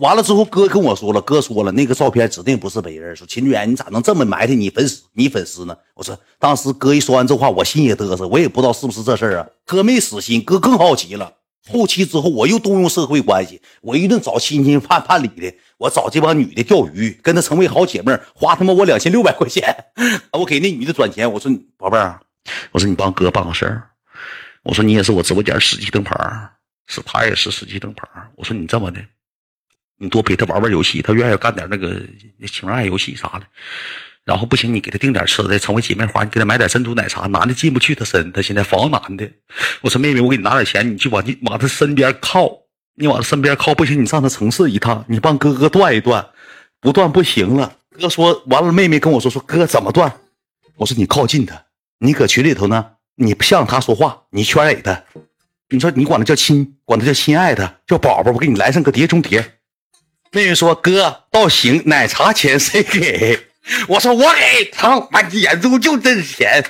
[0.00, 3.14] 完了之后，哥跟我说了，哥说了，那个照片指定不是本人。
[3.14, 5.02] 说秦志远，你咋能这么埋汰你粉丝？
[5.12, 5.76] 你粉丝呢？
[5.94, 9.46] 我说，当时哥一说完这话，我心也嘚瑟，我也不知道是不是这事儿啊。
[9.66, 11.32] 哥没死心，哥更好奇了。
[11.70, 19.74] 后期之后，我又动用社会关系，我一顿找亲戚判判理的，我找这帮女的钓鱼，跟她成为好姐妹，花他妈我两千六百块钱，
[20.32, 21.30] 我给那女的转钱。
[21.30, 22.20] 我说，宝贝儿，
[22.72, 23.82] 我说你帮哥办个事儿。
[24.62, 26.14] 我说你也是我直播间十级灯牌，
[26.86, 28.06] 是他也是十级灯牌。
[28.36, 28.98] 我说你这么的。
[29.98, 32.00] 你多陪他玩玩游戏，他愿意干点那个
[32.46, 33.46] 情爱游戏啥的。
[34.24, 37.26] 然后不行，你给他订点吃的，成为姐妹花，你给他买点珍珠奶茶。
[37.26, 39.30] 男的进不去他身，他现在防男的。
[39.82, 42.50] 我说妹妹，我给你拿点钱，你去往你往他身边靠，
[42.94, 43.74] 你往他身边靠。
[43.74, 46.26] 不行，你上他城市一趟，你帮哥哥断一断，
[46.80, 47.76] 不断不行了。
[48.00, 50.10] 哥说完了，妹妹跟我说说哥怎么断？
[50.76, 51.62] 我说你靠近他，
[51.98, 55.04] 你搁群里头呢，你向他说话，你圈给他。
[55.68, 59.58] 你说你管他叫亲，管他叫亲爱的，叫宝宝，我给你来上个碟中谍。
[60.34, 63.38] 妹妹说：“哥，倒行，奶茶钱谁给？”
[63.88, 66.64] 我说：“我给。”他妈眼珠就这钱，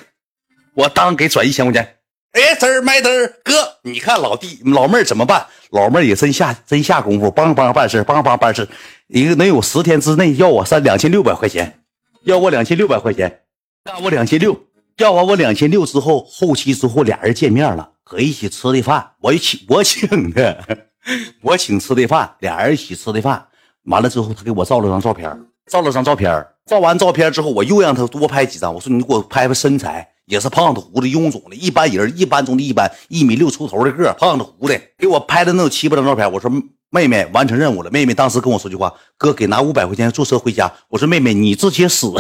[0.75, 1.97] 我当给转一千块钱。
[2.33, 5.47] 哎，嘚儿买嘚儿，哥，你看老弟老妹儿怎么办？
[5.71, 8.69] 老妹儿也真下真下功夫，帮帮办事，帮帮办事。
[9.07, 11.81] 一个能有十天之内要我三两千六百块钱，
[12.25, 13.41] 要我两千六百块钱。
[13.85, 20.89] 干我两千六，要完我两千六之后，后期之后俩人见面了，搁一起吃的饭，我请我请的，
[21.43, 23.47] 我请吃的饭，俩人一起吃的饭。
[23.85, 25.31] 完了之后，他给我照了张照片，
[25.67, 28.73] 照了张照片，照完照片之后，我又让他多拍几张。
[28.75, 36.31] 我说你给我拍拍身材，也是胖子胡子臃肿的，一般人一般中的一般，一米六出头的个，胖子胡子，给我拍的能有七八张照片。
[36.33, 36.51] 我说
[36.91, 40.73] 妹妹完成任务了，妹妹当时跟我说句话，哥给拿五百块钱坐车回家。
[40.89, 42.13] 我说妹妹你直接死，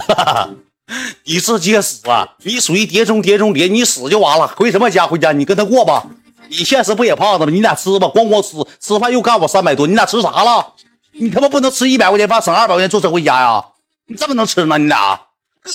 [1.24, 2.28] 你直接死啊！
[2.42, 4.46] 你属于碟中谍中谍，你死就完了。
[4.48, 5.32] 回什么家回家？
[5.32, 6.04] 你跟他过吧。
[6.50, 7.50] 你现实不也胖子吗？
[7.50, 10.74] 你俩吃吧，光光吃吃饭又干我三百多，你俩吃啥了？
[11.16, 13.64] 你他妈不能吃一百块钱饭，省二百块钱坐车回家呀？
[14.06, 14.76] 你这么能吃吗？
[14.76, 15.20] 你俩
[15.60, 15.70] 哥，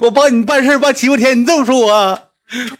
[0.00, 2.18] 我帮你办事办七八天，你这么说我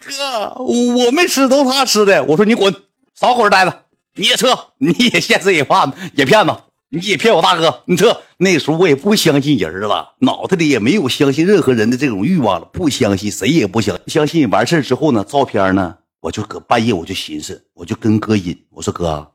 [0.01, 2.23] 哥，我没吃，都他吃的。
[2.23, 2.73] 我说你滚，
[3.13, 3.85] 少搁这待着。
[4.15, 4.47] 你也撤，
[4.79, 6.53] 你也现实也骗也骗子，
[6.89, 8.21] 你也骗我大哥，你撤。
[8.37, 14.49] 那时候我也不相信人了，脑袋里也没有相信任何人的这种欲望了，不相信谁也不相相信。
[14.49, 19.31] 完事之后呢，照片呢，我就搁半夜我就寻思，我就跟哥引，我说哥，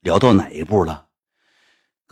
[0.00, 1.04] 聊到哪一步了？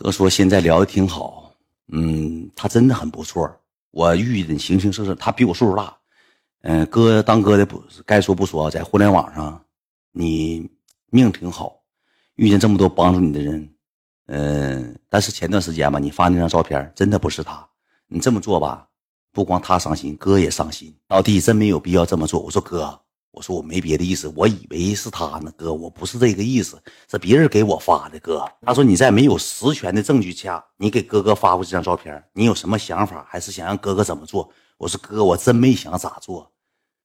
[0.01, 1.53] 哥说现在聊的挺好，
[1.91, 3.53] 嗯，他真的很不错。
[3.91, 5.93] 我遇见形形色色，他比我岁数大，
[6.61, 9.61] 嗯，哥当哥的不该说不说，在互联网上
[10.13, 10.65] 你
[11.09, 11.81] 命挺好，
[12.35, 13.69] 遇见这么多帮助你的人，
[14.27, 17.67] 嗯，但是前段时间吧，你发那张照片真的不是他，
[18.07, 18.87] 你这么做吧，
[19.33, 20.95] 不光他伤心，哥也伤心。
[21.09, 22.39] 老弟真没有必要这么做。
[22.39, 22.97] 我说哥。
[23.31, 28.43] 我说我没别的意思，我以为是他呢，哥，我不是这个意思，是别人给我发的，哥。
[28.61, 34.49] 他说你在没有实权的证据下，你给哥哥发过这张照片，你有什么想法，还是想让哥哥怎么做？
[34.77, 36.51] 我说哥，我真没想咋做。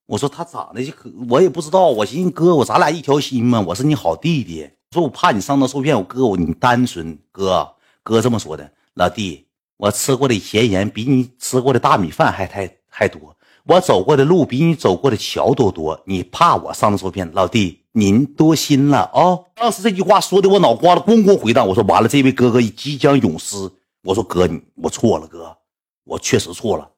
[0.06, 1.86] 我说他长得就可，我也不知道。
[1.88, 4.68] 我寻思哥，我咱俩一条心嘛，我是你好弟弟。
[4.92, 7.68] 说我怕你上当受骗，我哥我你单纯，哥
[8.02, 13.36] 哥这么说的，老弟，我吃过的咸盐比你吃过的大米饭还太还多。
[13.66, 17.30] 我走过的路比你走过的桥都多，你怕我上当受骗？
[17.32, 19.40] 老弟，您多心了啊！
[19.54, 21.66] 当时这句话说的我脑瓜子咣咣回荡。
[21.66, 23.56] 我说完了，这位哥哥即将永失。
[24.02, 25.56] 我说哥，你我错了，哥，
[26.04, 26.90] 我确实错了，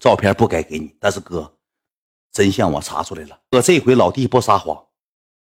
[0.00, 0.94] 照片不该给你。
[0.98, 1.52] 但是哥，
[2.32, 4.82] 真相我查出来了，哥这回老弟不撒谎，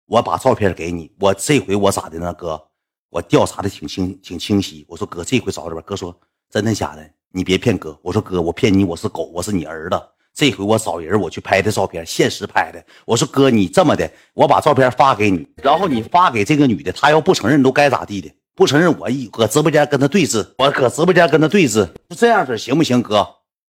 [0.06, 1.12] 我把照片给你。
[1.20, 2.32] 我这回我咋的呢？
[2.36, 2.64] 哥，
[3.10, 4.86] 我调查的挺清挺清晰。
[4.88, 5.82] 我说哥，这回找着吧。
[5.84, 6.16] 哥说
[6.52, 7.10] 真的假的？
[7.32, 7.98] 你别骗哥。
[8.04, 10.00] 我说哥，我骗你，我是狗，我是你儿子。
[10.36, 12.84] 这回我找人，我去拍的照片，现实拍的。
[13.06, 18.30] 我说哥，你这么的，我把照片发给你，然后你发给这个女的，她要不承认，都该咋地的？
[18.54, 23.02] 不承认，我一搁直播间跟她对峙，我搁直播间跟她对峙，就这样子行不行？
[23.02, 23.26] 哥，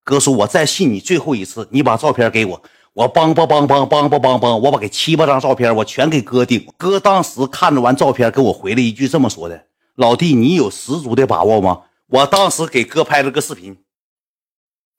[0.03, 2.61] 哥说，我再信你最后一次，你把照片给我，
[2.93, 6.63] 我帮帮帮帮帮帮帮帮，我把给七八张照片，我全给哥顶。
[6.77, 9.65] 哥当时看着完照片，给我回了一句这么说的
[9.97, 13.75] ：“老弟，你有十足的把握吗？”我当时给哥拍了个视频。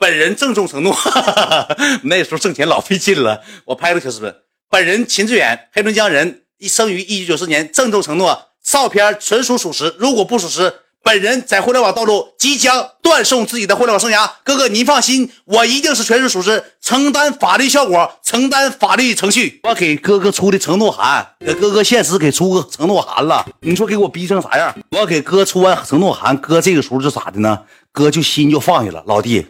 [0.03, 3.41] 本人郑重承诺，哈哈哈那时候挣钱老费劲了。
[3.67, 4.35] 我拍了小视频。
[4.69, 9.95] 本人秦志远，黑龙江人，一生于一九九四年，郑重承诺，照片纯属属实。
[10.01, 14.29] 如果不属实，本人在互联网道路即将断送自己的互联网生涯。
[14.43, 19.61] 哥哥，您放心，我一定是全是属实，承担法律效果，承担法律程序。
[19.63, 23.47] 我给哥哥出的承诺函，给哥哥现实给出个承诺函了。
[23.61, 24.77] 你说给我逼成啥样？
[24.91, 27.61] 我给哥出完承诺函，哥这个时候是咋的呢？
[27.93, 29.47] 哥就心就放下了，老弟。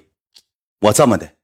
[0.83, 1.35] 我这么的，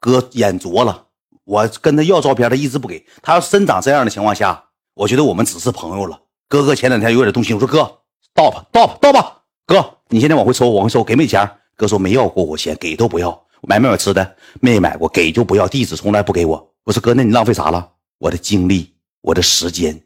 [0.00, 1.06] 哥眼拙了。
[1.44, 3.06] 我跟他要照片，他一直不给。
[3.22, 6.20] 他要真长这样的情况下，我觉得我们只是朋友了。
[6.48, 8.00] 哥哥前两天有点动心，我说哥，
[8.34, 9.42] 到吧，到吧，到吧。
[9.64, 11.48] 哥，你现在往回收，往回收，给没钱？
[11.76, 13.40] 哥说没要过我钱，给都不要。
[13.62, 14.36] 买没买吃的？
[14.60, 15.68] 没买过，给就不要。
[15.68, 16.74] 地址从来不给我。
[16.82, 17.92] 我说哥，那你浪费啥了？
[18.18, 20.02] 我的精力，我的时间。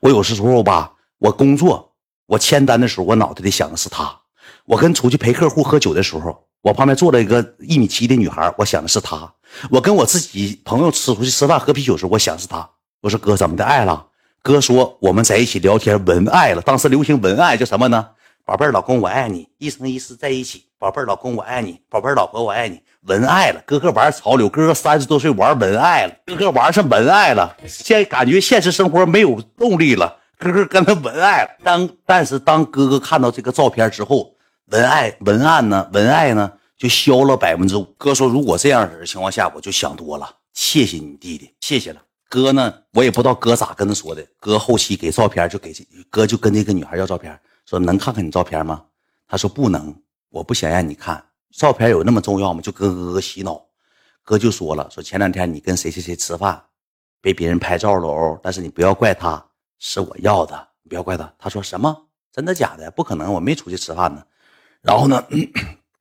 [0.00, 1.94] 我有时候吧，我工作，
[2.26, 4.20] 我签单的时候，我脑袋里想的是他。
[4.66, 6.46] 我跟出去陪客户喝酒的时候。
[6.64, 9.30] 我旁边坐了一个一米七的女孩，我想的是她。
[9.70, 12.66] 我跟我自己朋友吃出去吃饭喝啤酒时候，我想的是她。
[13.02, 14.06] 我说哥怎么的爱了？
[14.42, 16.62] 哥说我们在一起聊天文爱了。
[16.62, 18.08] 当时流行文爱叫什么呢？
[18.46, 20.64] 宝贝儿老公我爱你，一生一世在一起。
[20.78, 22.80] 宝贝儿老公我爱你，宝贝儿老婆我爱你。
[23.02, 27.54] 文爱了，哥哥玩潮流，哥哥三十多岁玩文爱了，哥哥玩上文爱了。
[27.68, 31.50] 现感觉现实生活没有动力了，哥哥跟他文爱了。
[31.62, 34.33] 当但是当哥哥看到这个照片之后。
[34.66, 35.88] 文爱文案呢？
[35.92, 36.50] 文爱呢？
[36.76, 37.84] 就消了百分之五。
[37.98, 40.28] 哥说，如果这样式的情况下，我就想多了。
[40.52, 42.02] 谢谢你弟弟，谢谢了。
[42.28, 42.74] 哥呢？
[42.92, 44.26] 我也不知道哥咋跟他说的。
[44.38, 45.72] 哥后期给照片就给
[46.10, 48.82] 哥就跟那个女孩要照片，说能看看你照片吗？
[49.28, 49.94] 他说不能，
[50.30, 52.60] 我不想让你看照片，有那么重要吗？
[52.60, 53.62] 就跟哥哥洗脑。
[54.22, 56.60] 哥就说了，说前两天你跟谁谁谁吃饭，
[57.20, 58.40] 被别人拍照了哦。
[58.42, 59.44] 但是你不要怪他，
[59.78, 61.32] 是我要的，你不要怪他。
[61.38, 61.94] 他说什么？
[62.32, 62.90] 真的假的？
[62.90, 64.22] 不可能，我没出去吃饭呢。
[64.84, 65.24] 然后呢，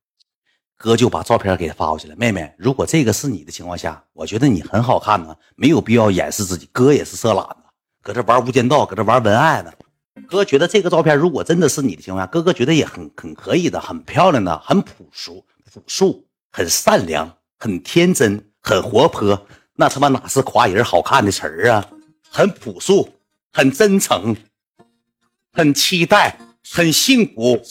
[0.77, 2.15] 哥就把照片给他发过去了。
[2.17, 6.69] 妹妹，如果这个是你的情况下，我觉得你很好看呢，没有必要掩饰自己。
[6.73, 7.63] 哥也是色懒子，
[8.01, 9.71] 搁这玩无间道，搁这玩文爱呢。
[10.27, 19.47] 哥觉得这个照片如果真的是你的情况下，哥哥觉得也很很可以的，很漂亮的，很朴素、朴素，很善良，很天真，很活泼。
[19.75, 21.89] 那他妈哪是夸人好看的词儿啊？
[22.29, 23.09] 很朴素，
[23.53, 24.35] 很真诚，
[25.53, 26.37] 很期待，
[26.69, 27.61] 很幸福。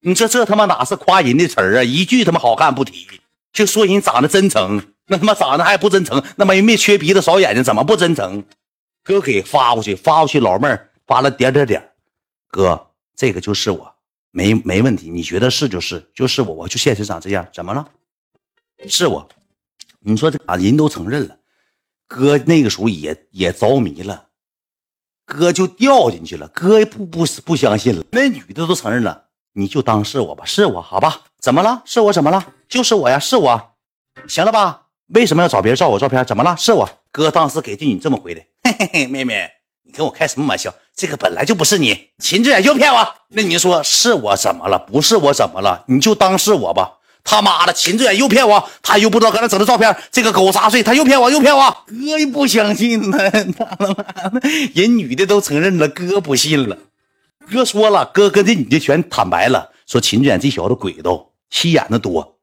[0.00, 1.82] 你这这他妈哪是夸人的词儿啊？
[1.82, 3.06] 一句他妈好看不提，
[3.52, 6.22] 就说人长得真诚，那他妈长得还不真诚？
[6.36, 8.44] 那么又没缺鼻子少眼睛，怎么不真诚？
[9.02, 11.92] 哥给发过去，发过去，老妹儿发了点点点。
[12.48, 13.94] 哥，这个就是我，
[14.30, 15.10] 没没问题。
[15.10, 17.88] 你觉得是就是，就是我，我就现实长这样，怎么了？
[18.88, 19.28] 是我。
[20.00, 21.36] 你说这啊，人都承认了，
[22.06, 24.28] 哥那个时候也也着迷了，
[25.26, 28.04] 哥就掉进去了，哥不不不相信了。
[28.12, 31.22] 那女的都承认了，你就当是我吧，是我，好吧？
[31.40, 31.82] 怎么了？
[31.84, 32.46] 是我怎么了？
[32.68, 33.70] 就是我呀，是我，
[34.26, 34.82] 行了吧？
[35.08, 36.24] 为什么要找别人照我照片？
[36.24, 36.56] 怎么了？
[36.56, 39.48] 是我，哥当时给就你这么回的，嘿嘿嘿，妹妹，
[39.84, 40.72] 你跟我开什么玩笑？
[40.94, 43.14] 这个本来就不是你，秦志远又骗我。
[43.28, 44.78] 那你说是我怎么了？
[44.78, 45.84] 不是我怎么了？
[45.86, 46.94] 你就当是我吧。
[47.24, 53.94] 他妈的，秦志远又骗我，他又不知道搁那整的照片，这个狗杂碎，他又骗我，又骗我，哥又不相信呢，他妈
[54.30, 56.78] 的，人女的都承认了，哥不信了，
[57.50, 62.36] 哥说了，哥跟这女的全坦白了，说秦志远这小子鬼都心眼子多，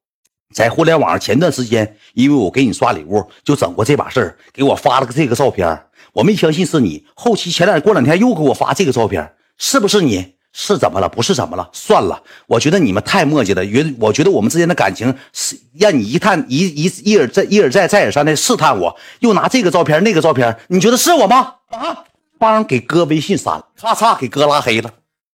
[0.54, 5.80] 在互联网上前段时间，因为我给你刷礼物，就整过这把事儿，给我发了个这个照片，
[6.14, 10.34] 我没相信是你，后期前两过两天又给我发这个照片，是不是你？
[10.58, 11.10] 是怎么了？
[11.10, 11.70] 不是怎么了？
[11.74, 13.66] 算了，我觉得你们太磨叽了。
[13.66, 21.56] 原我觉得我们之间的感情是让你一探一一一而再一而再再而三的试探我，又拿这个照片那个照片，你觉得是我吗？
[21.72, 22.05] 啊！
[22.38, 24.94] 帮给哥微信删了，咔嚓给哥拉黑了，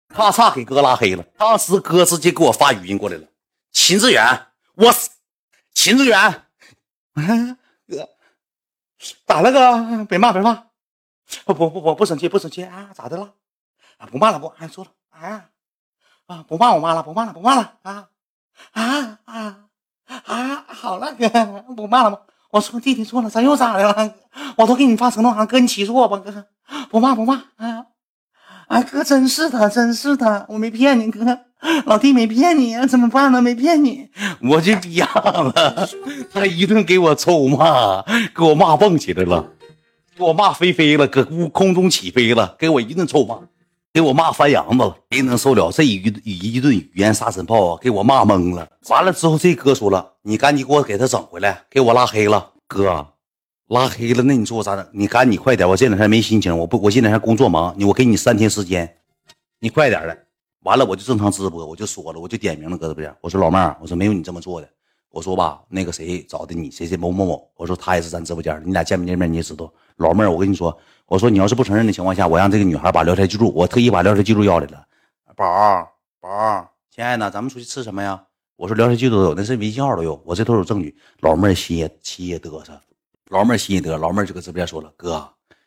[0.10, 1.24] 咔嚓给哥拉黑了。
[1.38, 3.24] 当时哥直接给我发语音过来了
[3.72, 4.94] ：“秦志远，我
[5.74, 6.44] 秦志远，
[7.88, 8.08] 哥
[9.26, 10.06] 咋了哥？
[10.06, 10.66] 别骂别骂，
[11.46, 12.90] 不不不不不生气不生气啊？
[12.94, 13.34] 咋的了？
[13.98, 15.46] 啊不骂了不哎说了。”啊
[16.28, 16.46] 啊！
[16.48, 18.10] 不骂我妈了，不骂了，不骂了啊
[18.72, 19.70] 啊啊
[20.06, 20.66] 啊！
[20.68, 21.28] 好了，哥，
[21.76, 22.20] 不骂了吗？
[22.52, 24.16] 我说弟弟错了，咱又咋的了？
[24.56, 26.46] 我都给你发承诺函，哥你起诉我吧，哥，
[26.90, 27.86] 不骂不骂啊！
[28.68, 31.40] 啊，哥真是的，真是的，我没骗你，哥，
[31.86, 33.42] 老弟没骗你，怎么办呢？
[33.42, 34.10] 没骗你，
[34.42, 35.88] 我就逼样了，
[36.32, 38.04] 他一顿给我臭骂，
[38.36, 39.52] 给我骂蹦起来了，
[40.16, 43.40] 给我骂飞飞了，搁屋空中起飞了，给我一顿臭骂。
[43.92, 47.80] 给我骂翻羊子了，谁能受了这一一顿语言沙尘暴啊？
[47.82, 48.66] 给我骂懵了。
[48.88, 53.08] 完了之后，这哥说了：“你赶紧给我给他整回来，给我拉黑了。”哥，
[53.70, 54.88] 拉黑了，那你说我咋整？
[54.92, 58.98] 你赶紧快点，我这两天没心情，我不，我这两天工作忙，你我给你三天时间，
[59.60, 60.18] 你快点的。
[60.64, 64.68] 完了，我就正常直播，我就说了，我就点名了，搁这边，我说老妹儿，我说没有你这么做的。
[65.12, 69.72] 我说吧，那个谁找的你，谁谁某某某，我说他也是咱直播间，你俩见没见面你也知道。
[69.98, 70.76] 老妹儿，我跟你说。
[71.06, 74.84] 我说你要是不承认的情况下，我让这个女孩把聊天记录，我特意把聊天记录要来了。
[75.36, 75.88] 宝，
[76.20, 78.24] 宝，亲爱的，咱们出去吃什么呀？
[78.56, 80.96] 我说聊天记录都有，那是微信号都有，我这都有证据。
[81.22, 82.80] 老妹儿心也心也嘚瑟，
[83.30, 85.24] 老妹儿心也得，老妹儿就搁直播间说了，哥，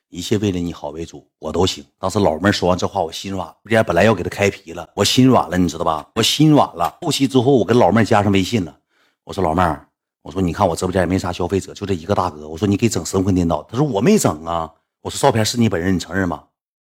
[0.09, 1.85] 一切为了你好为主，我都行。
[1.97, 3.47] 当时老妹儿说完这话，我心软。
[3.47, 6.05] 直播间本来要给她开皮了，我心软了，你知道吧？
[6.17, 6.99] 我心软了。
[7.03, 8.77] 后期之后，我跟老妹儿加上微信了。
[9.23, 9.87] 我说老妹儿，
[10.23, 12.49] 我说你看我直播间也没啥消费者，就这一个大哥。
[12.49, 13.63] 我说你给整神魂颠倒。
[13.71, 14.69] 他说我没整啊。
[15.01, 16.43] 我说照片是你本人，你承认吗？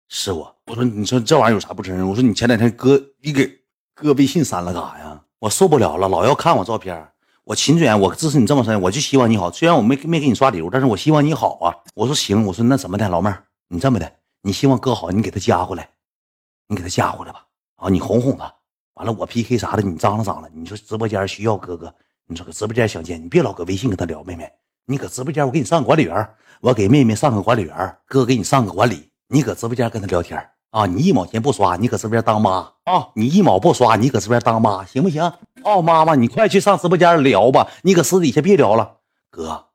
[0.10, 0.56] 是我。
[0.66, 2.10] 我说你说这玩意儿有啥不承认？
[2.10, 3.48] 我说你前两天哥你给
[3.94, 5.22] 哥微信删了干啥呀？
[5.38, 7.08] 我受不了了，老要看我照片。
[7.46, 9.52] 我秦志远，我支持你这么深，我就希望你好。
[9.52, 11.70] 虽然我没没给你刷礼物，但是我希望你好啊。
[11.94, 15.88] 我说行，我说那怎么的，老妹儿，你这么的，你希望哥好，你给他加回来，
[16.68, 17.46] 你给他加回来吧。
[17.76, 18.52] 啊，你哄哄他。
[18.96, 20.50] 完了，我 PK 啥的，你张罗张罗。
[20.56, 21.94] 你说直播间需要哥哥，
[22.26, 24.52] 你说搁直播间相见，你别老搁微信跟他聊，妹妹。
[24.88, 26.30] 你搁直播间，我给你上管理员。
[26.62, 29.12] 我给妹妹上个管理员，哥给你上个管理。
[29.28, 30.86] 你搁直播间跟他聊天啊？
[30.86, 33.08] 你一毛钱不刷，你搁这边当妈啊？
[33.14, 35.24] 你一毛不刷，你搁这边当妈，行不行？
[35.64, 37.66] 哦，妈妈，你快去上直播间聊吧。
[37.84, 38.98] 你搁私底下别聊了，
[39.30, 39.68] 哥，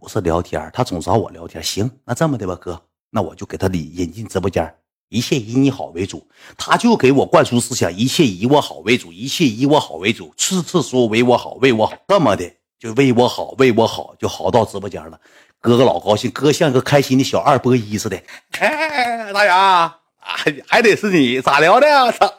[0.00, 1.62] 不是聊天，他总找我聊天。
[1.62, 4.74] 行，那这么的吧，哥，那我就给他引引进直播间，
[5.08, 6.26] 一切以你好为主。
[6.58, 12.50] 他就给我灌输思想，一切以我好为主，一切以我好为主，次次说为我好，为我好，这么的。
[12.76, 15.18] 就为我好，为我好，就好到直播间了。
[15.60, 18.22] 哥哥老高兴，哥像个开心的小二波一似的。
[18.58, 19.94] 哎，大杨，
[20.24, 22.10] 还 还得是你，咋聊的呀？
[22.10, 22.34] 操，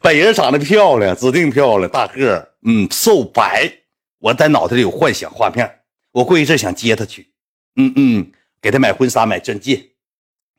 [0.00, 3.70] 本人长得漂亮，指定漂亮，大个嗯，瘦白。
[4.20, 5.68] 我在脑袋里有幻想画面，
[6.12, 7.28] 我过一阵想接她去，
[7.76, 9.90] 嗯嗯，给她买婚纱，买钻戒，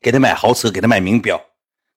[0.00, 1.38] 给她买豪车，给她买名表，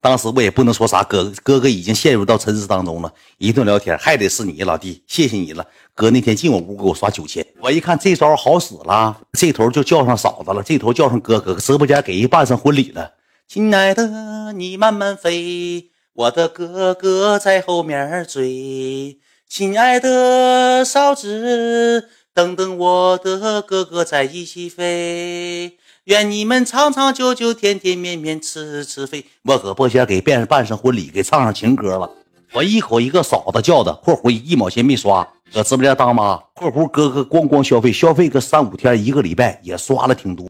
[0.02, 3.14] 当时我也不能说啥，哥哥哥已经陷入到沉思当中了。
[3.38, 5.66] 一顿聊天，还得是你老弟，谢谢你了。
[5.96, 13.10] 哥那天进我屋给我刷九千，我一看这招好使了，这头就叫上嫂子了，这头叫上哥哥，直播间给人办上婚礼了。
[13.48, 19.20] 亲爱的，你慢慢飞，我的哥哥在后面追。
[19.48, 25.78] 亲爱的嫂子，等等我的哥哥在一起飞。
[26.06, 29.24] 愿你们长长久久，甜甜蜜蜜，吃吃飞。
[29.44, 32.10] 我搁播间给别人办上婚礼，给唱上情歌了。
[32.54, 40.50] 我一口一个嫂子叫的，括弧一毛钱没刷，搁直播间当妈，括弧哥哥咣咣消费，消费个三五天，一个礼拜也刷了挺多，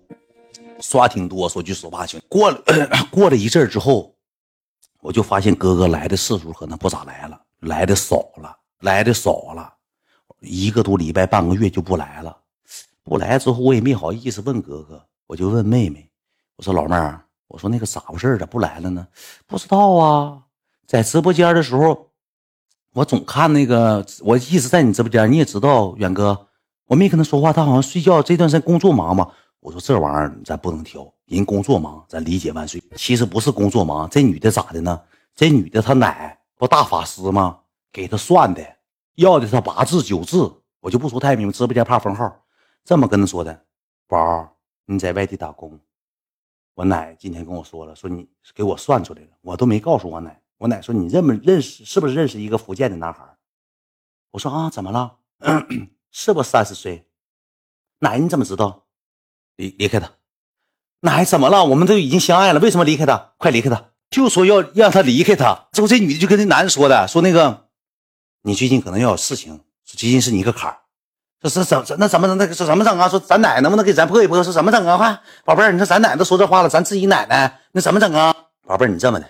[0.84, 1.50] 刷挺多。
[1.50, 2.62] 说句实话，兄过了
[3.10, 4.14] 过了一阵之后，
[5.00, 8.58] 我就发现哥哥来的次数可能不咋来了，来的少了。
[8.80, 9.74] 来的少了，
[10.42, 12.36] 一个多礼拜、半个月就不来了。
[13.02, 16.10] 不来之后，我也没好意思问哥哥，我就问妹妹
[16.58, 19.08] ：“我说老妹儿，我说那个咋回事咋不来了呢？”
[19.48, 20.42] 不知道啊，
[20.86, 22.10] 在直播间的时候，
[22.92, 25.32] 我总看那个，我一直在你直播间。
[25.32, 26.48] 你也知道，远哥，
[26.88, 28.22] 我没跟他说话，他好像睡觉。
[28.22, 29.32] 这段时间工作忙嘛。
[29.64, 32.84] 我说这玩意儿咱不能挑，人工作忙，咱理解万岁。
[32.98, 35.02] 其实不是工作忙，这女的咋的呢？
[35.34, 37.62] 这女的她奶不大法师吗？
[37.90, 38.62] 给她算的，
[39.16, 41.54] 要的她八字九字，我就不说太明白。
[41.54, 42.44] 直播间怕封号，
[42.84, 43.66] 这么跟她说的
[44.06, 44.54] ：“宝，
[44.86, 45.80] 你在外地打工，
[46.74, 50.42] 我奶今天跟我说了，说你给我算出来了，我都没告诉我奶。
[50.58, 53.24] 我奶说你认不认识，是不是认识一个福建的男孩？
[54.32, 55.20] 我说啊，怎么了？
[56.12, 57.08] 是不三十岁？
[58.00, 58.83] 奶你怎么知道？
[59.56, 60.12] 离离开他，
[61.02, 61.66] 奶怎么了？
[61.66, 63.34] 我们都已经相爱了，为什么离开他？
[63.38, 63.92] 快离开他！
[64.10, 65.68] 就说要让他离开他。
[65.72, 67.68] 之后这女的就跟那男的说的，说那个。
[68.46, 70.78] 你最近可能要有事情，最近是你一个坎儿，
[71.42, 73.08] 这是怎怎那怎么那个是怎么整啊？
[73.08, 74.44] 说咱奶能不能给咱破一破？
[74.44, 74.98] 说怎么整啊？
[74.98, 78.36] 快，宝贝儿，你说咱奶都说这话了，咱自己奶奶那怎么整啊？
[78.68, 79.30] 宝贝儿，你这么的，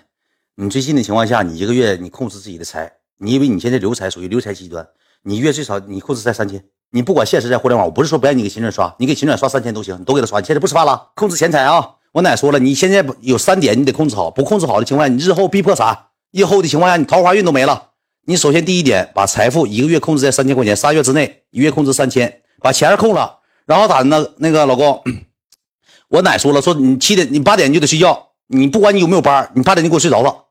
[0.56, 4.84] 你最近的情况下，你一个月你控制自己的财，你因为你现在留财属于留财极端，
[5.22, 6.64] 你月最少你控制在三千，
[6.94, 10.38] 你不管现实在互联网，我不是说不让你给秦转刷，你给秦转刷三千都行，你都给他刷。
[10.38, 11.96] 你现在不吃饭了，控制钱财啊！
[12.12, 15.98] 我奶说了，你现在有三点你得控制好，不控制好的情况下，你日后必破产，
[16.30, 17.90] 日后的情况下你桃花运都没了。
[18.26, 24.24] 你首先第一点，把财富一个月控制在三千块钱，仨月之内一月控制三千，把钱控了，然后咋的呢？
[24.36, 25.02] 那个老公，
[26.10, 30.44] 我奶说了，说你七点你八点你就得睡觉，你不管你有没有班，你八点就给我睡着了。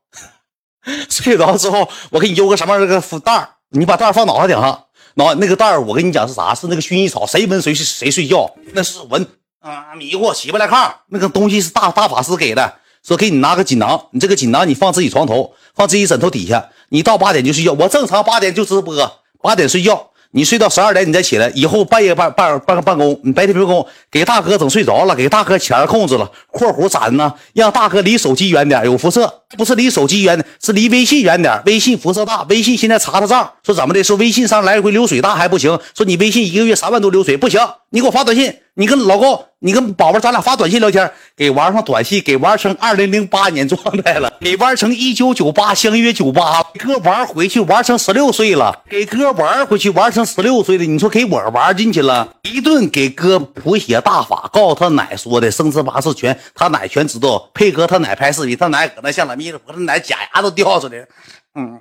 [1.08, 4.84] 睡着之后，我给你邮个什么那个福袋，你把袋放脑袋顶上，
[5.14, 6.54] 那那个袋儿我跟你讲是啥？
[6.54, 9.26] 是那个薰衣草，谁闻谁谁睡觉，那是闻
[9.60, 12.74] 啊迷糊起不来炕，那个东西是大大法师给的。
[13.02, 16.70] 说给你拿个锦囊，你这个锦囊你放自己床头，放自己枕头底下。
[16.88, 18.94] 你到八点就睡觉，我正常八点就直播，
[19.42, 20.10] 八点睡觉。
[20.36, 26.28] 你睡到十二点你再起来，以后半夜办办办个办公，你白天别工，给大哥整睡着了，给大哥钱控制了。
[26.50, 27.32] 括弧咋的呢？
[27.52, 29.32] 让大哥离手机远点，有辐射。
[29.56, 31.62] 不是离手机远，是离微信远点。
[31.66, 34.02] 微信辐射大，微信现在查他账，说怎么的？
[34.02, 37.60] 说微信上来回流水大还不行，说你微信一个月三万多流水不行，
[37.90, 38.52] 你给我发短信。
[38.76, 50.84] 你跟老高，你跟宝宝，咱俩发短信聊天，给玩上短信，给玩成二零零八年状态了， 给玩成一九九八相约九八，哥玩回去玩成十六岁了，给哥玩回去玩成十六岁的。
[50.84, 61.06] 你说给我玩进去了，一顿给哥谱写大法，告诉他奶说的生辰八字全，他奶全知道，配合他奶拍视频，他奶搁那像拉咪的，我他奶假牙都掉出来了。
[61.54, 61.80] 嗯，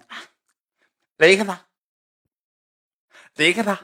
[1.18, 1.60] 离开他，
[3.36, 3.78] 离开他，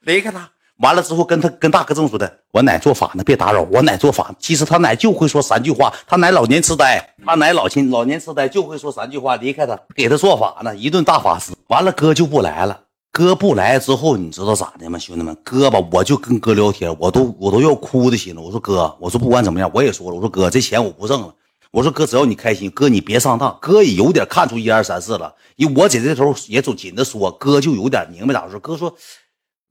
[0.00, 0.50] 离开他。
[0.78, 4.34] 完了之后，跟他跟大哥这么说的：“我奶做法呢，别打扰我奶做法。
[4.40, 9.36] 其实他奶就会说三句话，他奶老年痴呆，他奶老亲老年痴呆就会说三句话。
[9.36, 11.52] 离开他，给他做法呢，一顿大法师。
[11.68, 12.80] 完了，哥就不来了。
[13.12, 14.98] 哥不来之后，你知道咋的吗？
[14.98, 18.42] 兄弟们，哥吧，我就跟哥聊天，我都我都要哭的心了。
[18.42, 21.32] 我说哥，我说不管怎么样，我也说了，我说哥，这钱我不挣了。
[21.70, 23.56] 我说哥，只要你开心，哥你别上当。
[23.60, 28.58] 哥也有点看出一二三四了，因为我姐这头也总紧着说，哥就有点明白咋回事。
[28.58, 28.92] 哥说。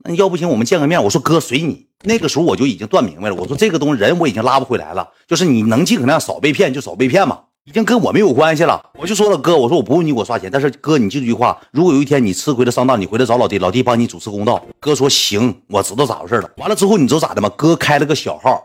[0.04, 1.02] 那要不行，我们见个面。
[1.04, 1.88] 我说哥随你。
[2.06, 3.36] 那个时候我就已经断明白了。
[3.36, 8.92] 我说这个东西人我已经拉不回来了，就是你能尽可能少被骗就少被骗嘛，已经跟我没有关系了。
[9.00, 14.62] 我就说了哥，我说我不用你给我刷钱，但是哥你记住一句话，如果有一天你吃亏了上当，你回来找老弟，老弟帮你主持公道。
[14.82, 16.50] 哥说行，我知道咋回事了。
[16.58, 17.50] 完了之后你知道咋的吗？
[17.56, 18.62] 哥开了个小号。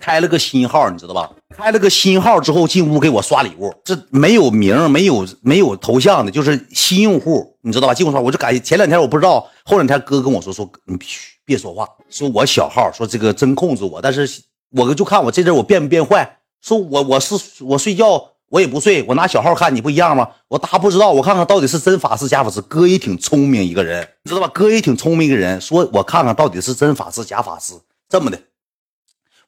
[0.00, 1.30] 开了个新号，你知道吧？
[1.54, 7.92] 开了个新号之后进屋给我刷礼物，这没有名、没有没有头像的，就是新用户，你知道吧？
[7.92, 8.58] 进屋刷，我就感谢。
[8.58, 14.26] 前两天我不知道，后两天哥跟我说说，你嘘，别说话，说我小号，说这个真控制我，但是
[14.70, 16.38] 我就看我这阵我变不变坏。
[16.62, 17.34] 说我我是
[17.64, 20.28] 我睡觉我也不睡，我拿小号看你不一样吗？
[20.48, 22.60] 我大不知道，我看看到底是真法师假法师。
[22.62, 24.50] 哥也挺聪明一个人，你知道吧？
[24.54, 27.74] 哥也挺聪明一个人，说我看看到底是真法师假法师，
[28.08, 28.38] 这么的。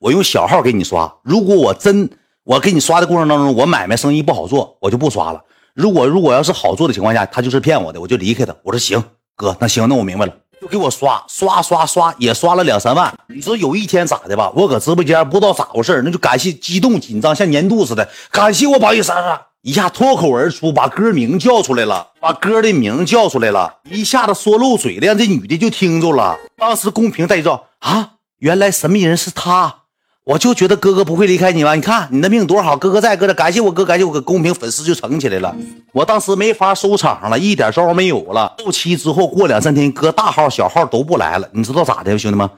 [0.02, 2.10] 我用小号给你刷，如果我真
[2.42, 5.40] 我给你刷的过程当中，我买卖生意不好做，我就不刷了。
[5.74, 8.52] 如果如果要是好做的情况下，他就是骗我的，我就离开他。
[8.64, 9.00] 我说行，
[9.36, 13.14] 哥，那行，那我明白了，就给我刷刷刷刷，也刷了两三万。
[13.28, 14.50] 你说有一天咋的吧？
[14.56, 26.36] 我搁直播间不知道咋回事那就感谢激动紧张，像年度似的，感谢我宝一三啊，一下脱口而出，把歌名叫出来了，把歌的名叫出来了，一下子说漏嘴了，让这女的就听着了。
[26.56, 29.81] 当时公屏在照啊，原来神秘人是他。
[30.24, 31.74] 我就觉得哥哥不会离开你吧？
[31.74, 35.52] 你看你的命多好，哥哥在，哥的感谢我哥，感谢我哥，公屏粉丝就成起来了。
[35.92, 38.54] 我当时没法收场了，一点招没有了。
[38.64, 42.48] 后期之后过两三天，哥大号小号都不来了，你知道咋的兄弟们？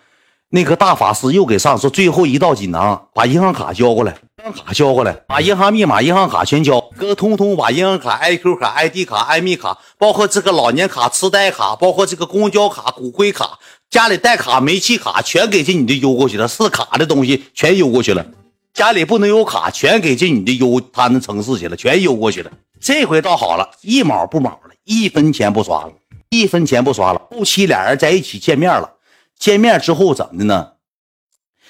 [0.51, 6.79] 那个大法师又给上说最后一道锦囊，把银行卡交过来，银行卡交过来，把银行密码、银行卡全交。
[6.99, 13.59] 哥通通把银行卡、IQ 卡、ID 卡、i 密卡，包括这个老年卡、痴呆卡，包括这个公交卡、骨灰卡。
[13.95, 18.27] 家里带卡、煤气卡全给这女的邮过去了，是卡的东西全邮过去了。
[18.73, 22.51] 家里不能有卡，全给这女的邮他那城市去了，全邮过去了。
[22.81, 25.93] 这回倒好了，一毛不毛了，一分钱不刷了，
[26.29, 27.23] 一分钱不刷了。
[27.31, 28.95] 后期俩人在一起见面了，
[29.39, 30.71] 见面之后怎么的呢？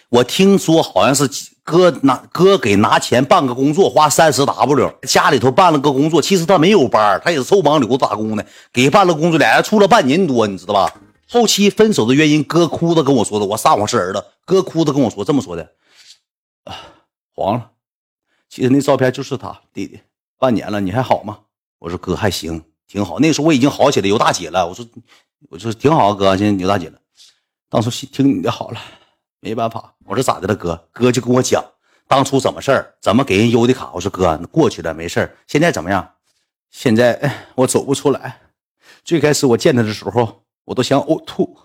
[0.08, 1.28] 我听说好像是
[1.62, 10.90] 哥拿哥给拿钱办个工作，花三十 W，家里头办了个工作，其实他没有班，他也是臭帮流打工的，给办了工作，俩人处了半年多，你知道吧？
[11.34, 13.44] 后期分手的原因，哥哭着跟我说的。
[13.44, 15.72] 我撒谎是儿子，哥哭着跟我说这么说的，
[16.62, 16.76] 啊，
[17.34, 17.72] 黄了。
[18.48, 19.98] 其实那照片就是他弟弟。
[20.38, 21.40] 半年了，你还好吗？
[21.80, 23.18] 我说哥还行，挺好。
[23.18, 24.64] 那时候我已经好起来，有大姐了。
[24.64, 24.86] 我说，
[25.50, 27.00] 我说挺好，哥现在有大姐了。
[27.68, 28.80] 当初听你的好了，
[29.40, 29.92] 没办法。
[30.06, 30.88] 我说咋的了，哥？
[30.92, 31.64] 哥就跟我讲
[32.06, 33.90] 当初怎么事儿，怎么给人邮的卡。
[33.92, 36.14] 我说哥，过去了，没事现在怎么样？
[36.70, 38.40] 现在我走不出来。
[39.02, 40.43] 最开始我见他的时候。
[40.64, 41.56] 我都想呕吐，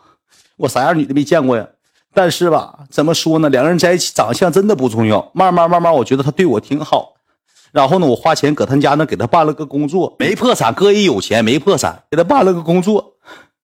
[0.57, 1.67] 我啥样女的没见过呀？
[2.13, 3.49] 但是吧，怎么说呢？
[3.49, 5.31] 两个人在一起，长相真的不重要。
[5.33, 7.13] 慢慢慢慢，我觉得他对我挺好。
[7.71, 13.13] 然后呢，我花钱搁他家那给他办了个工作，没破产，哥也有钱，没破产，给他办了个工作。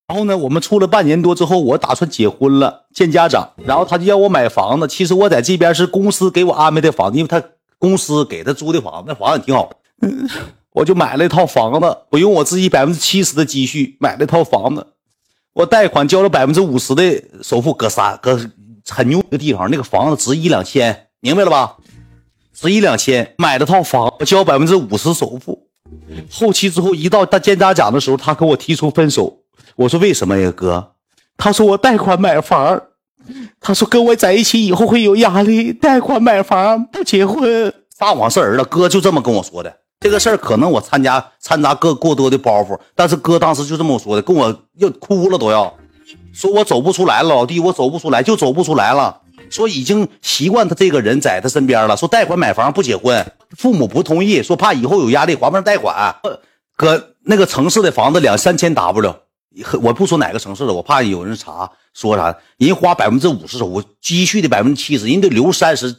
[0.08, 3.50] 然后呢，我们处了半年多之后，我打算结婚了，见家长。
[3.66, 4.88] 然后他就要我买房子。
[4.88, 7.42] 其实我在这边是公司给我安排的房子，因为他
[7.80, 9.72] 公司给他租的房子，那房子挺好。
[10.74, 14.86] 我就买了一套房子，我用我自己百分之七十的积蓄买了一套房子。
[15.56, 18.38] 我贷款交了百分之五十的首付，搁啥搁
[18.90, 21.78] 很牛的地方，那个房子值一两千，明白了吧？
[22.54, 25.70] 值一两千，买了套房，我交百分之五十首付。
[26.30, 29.44] 后期之后一到他见家长的时候，他跟我提出分手。
[29.78, 30.92] 我说为什么呀，哥？
[31.38, 32.82] 他说我贷款买房，
[33.62, 37.74] 他说跟我在一起以后会有压力，贷款买房不结婚。
[37.98, 39.74] 撒谎是儿子，哥就这么跟我说的。
[40.06, 45.74] 这个事儿可能我参加掺杂个过多的包袱，但是哥当时就这么说的，跟我要哭了都要，
[46.32, 49.22] 说我走不出来了，老弟，我走不出来，就走不出来了。
[49.50, 51.98] 说已经习惯他这个人在他身边了。
[51.98, 53.26] 说贷款买房不结婚，
[53.58, 56.16] 父母不同意，说怕以后有压力还不上贷款。
[56.78, 59.16] 搁那个城市的房子两三千 W，
[59.82, 65.96] 我不说哪个城市的，我怕有人查说啥，人花百分之五十首付，积蓄的百分之七十，人得留三十。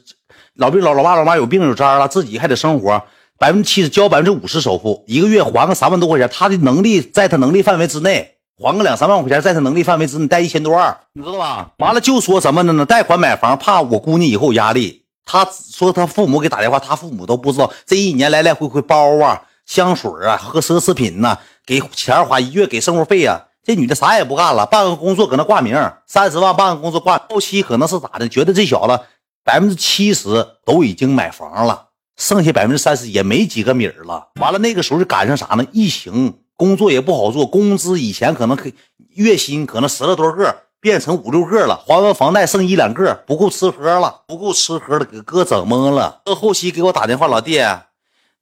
[0.54, 3.02] 老病老老爸老妈有病有灾了，自己还得生活。
[3.38, 11.70] 百分之七十交百分之五十首付，一个月还个三万多块钱，他的能力在他能力范围之内，还个两三万块钱，在他能力范围之内贷一千多万，你知道吧？
[11.78, 12.86] 完了就说什么的呢？
[12.86, 15.02] 贷款买房，怕我姑娘以后有压力。
[15.26, 23.42] 他说他父母给打电话，他父母都不知道这一年来来回回包啊、香水啊、喝奢侈品呐，给钱花，一月给生活费啊。
[23.64, 25.76] 这女的啥也不干了，办个工作搁那挂名，
[26.06, 27.20] 三十万办个工作挂。
[27.28, 28.28] 后期可能是咋的？
[28.28, 29.00] 觉得这小子
[29.44, 31.85] 百分之七十都已经买房了。
[32.16, 34.28] 剩下百分之三十也没几个米儿了。
[34.40, 35.66] 完了，那个时候就赶上啥呢？
[35.72, 38.70] 疫情，工作也不好做，工资以前可能可
[39.10, 41.76] 月薪可能十来多个，变成五六个了。
[41.86, 46.22] 还完房贷剩一两个，不够吃喝了，不够吃喝了，给哥整懵了。
[46.24, 47.60] 到后期给我打电话，老弟，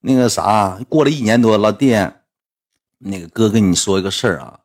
[0.01, 1.97] 那个啥，过了一年多，老弟，
[2.99, 4.61] 那个哥跟你说一个事儿啊，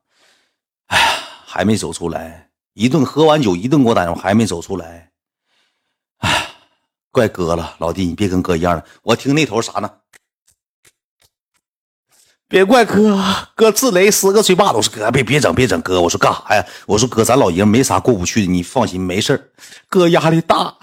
[0.88, 1.06] 哎呀，
[1.46, 5.09] 还没走出来，一顿喝完酒，一顿给我打电话，还没走出来。
[7.12, 8.84] 怪哥了，老弟，你别跟哥一样了。
[9.04, 9.90] 我听那头啥呢？
[12.48, 13.24] 别怪哥，
[13.56, 16.02] 哥自雷十个嘴巴都是哥，别别整，别整哥。
[16.02, 16.66] 我说干啥呀？
[16.88, 19.52] 我说哥，咱老爷没啥过不去的，你放心，没事
[19.88, 20.76] 哥压力大，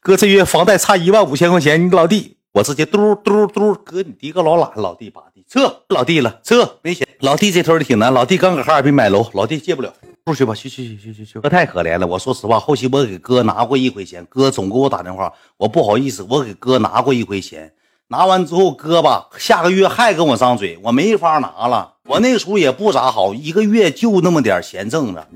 [0.00, 1.84] 哥这月房贷差一万五千块钱。
[1.84, 7.06] 你老弟，我直接嘟嘟嘟，哥你低个老懒，老弟把地撤，老弟了撤，没钱。
[7.20, 9.94] 老弟这头挺难，老弟刚搁哈尔滨买楼，老弟借不了。
[10.26, 11.38] 出去吧，去去去去去去！
[11.38, 12.06] 哥太可怜了。
[12.06, 17.70] 我说实话，后期我给哥拿过一回钱，哥总给我打电话，我不好意思，我给哥拿过一回钱。
[18.08, 21.96] 拿完之后，哥吧，下个月还跟我张嘴，我没法拿了。
[22.06, 25.28] 我那时候也不咋好，一个月就那么点钱挣着。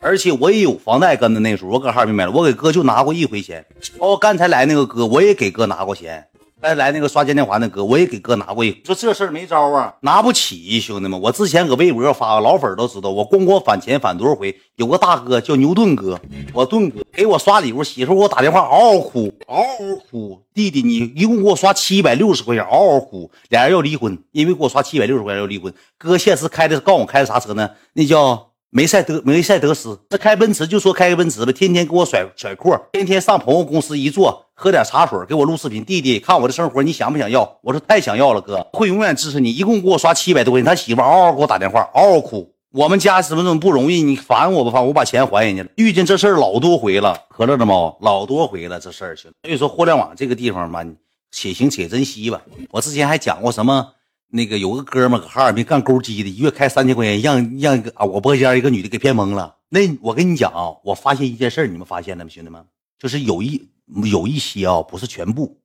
[0.00, 1.38] 而且我也有房贷跟着。
[1.38, 3.64] 那时候我搁哈尔滨买了，我给哥就拿过一回钱。
[3.96, 6.26] 包括刚才来那个哥，我也给哥拿过钱。
[6.62, 8.70] 再来那个刷嘉年华那哥，我也给哥拿过一。
[8.84, 11.20] 说这事儿没招啊，拿不起，兄弟们。
[11.20, 14.56] 我之前搁微博发，老粉都知道，我咣咣返钱返多少回。
[14.76, 16.20] 有个大哥叫牛顿哥，
[16.54, 20.40] 我顿哥给我刷礼物，媳妇给我打电话嗷嗷哭，嗷嗷哭。
[20.54, 23.28] 弟弟，你一共给我刷七百六十块钱，嗷嗷哭。
[23.48, 25.74] 俩人要离婚，因为给我刷七百六十块钱要离婚。
[25.98, 27.68] 哥现实开的，告诉我开的啥车呢？
[27.94, 28.51] 那叫。
[28.74, 35.84] 梅赛德梅赛德斯，这开奔驰就说开个奔驰吧，天天给我甩甩阔，天天上朋友公司一坐，喝点茶水，给我录视频。
[35.84, 37.58] 弟弟，看我的生活，你想不想要？
[37.62, 39.52] 我说太想要了，哥会永远支持你。
[39.52, 42.50] 一共给我刷七百多块钱，他媳妇嗷嗷给我打电话，嗷嗷哭。
[42.72, 44.00] 我们家怎么怎么不容易？
[44.00, 44.86] 你烦我不烦？
[44.86, 45.68] 我把钱还人家了。
[45.76, 49.48] 遇见这事儿老多回了，可乐的猫老多回了这事儿，兄弟。
[49.48, 50.82] 所以说互联网这个地方吧，
[51.30, 52.40] 且行且珍惜吧。
[52.70, 53.88] 我之前还讲过什么？
[54.34, 59.56] 那个有个哥们搁哈尔滨干钩机的，一月开三千块钱，让让一个啊，我播间一个女的给骗懵了。
[59.68, 62.64] 那我跟你讲啊，我发现一件事儿，你们发现了吗，兄弟们？
[62.98, 63.68] 就是有一
[64.10, 65.60] 有一些啊，不是全部，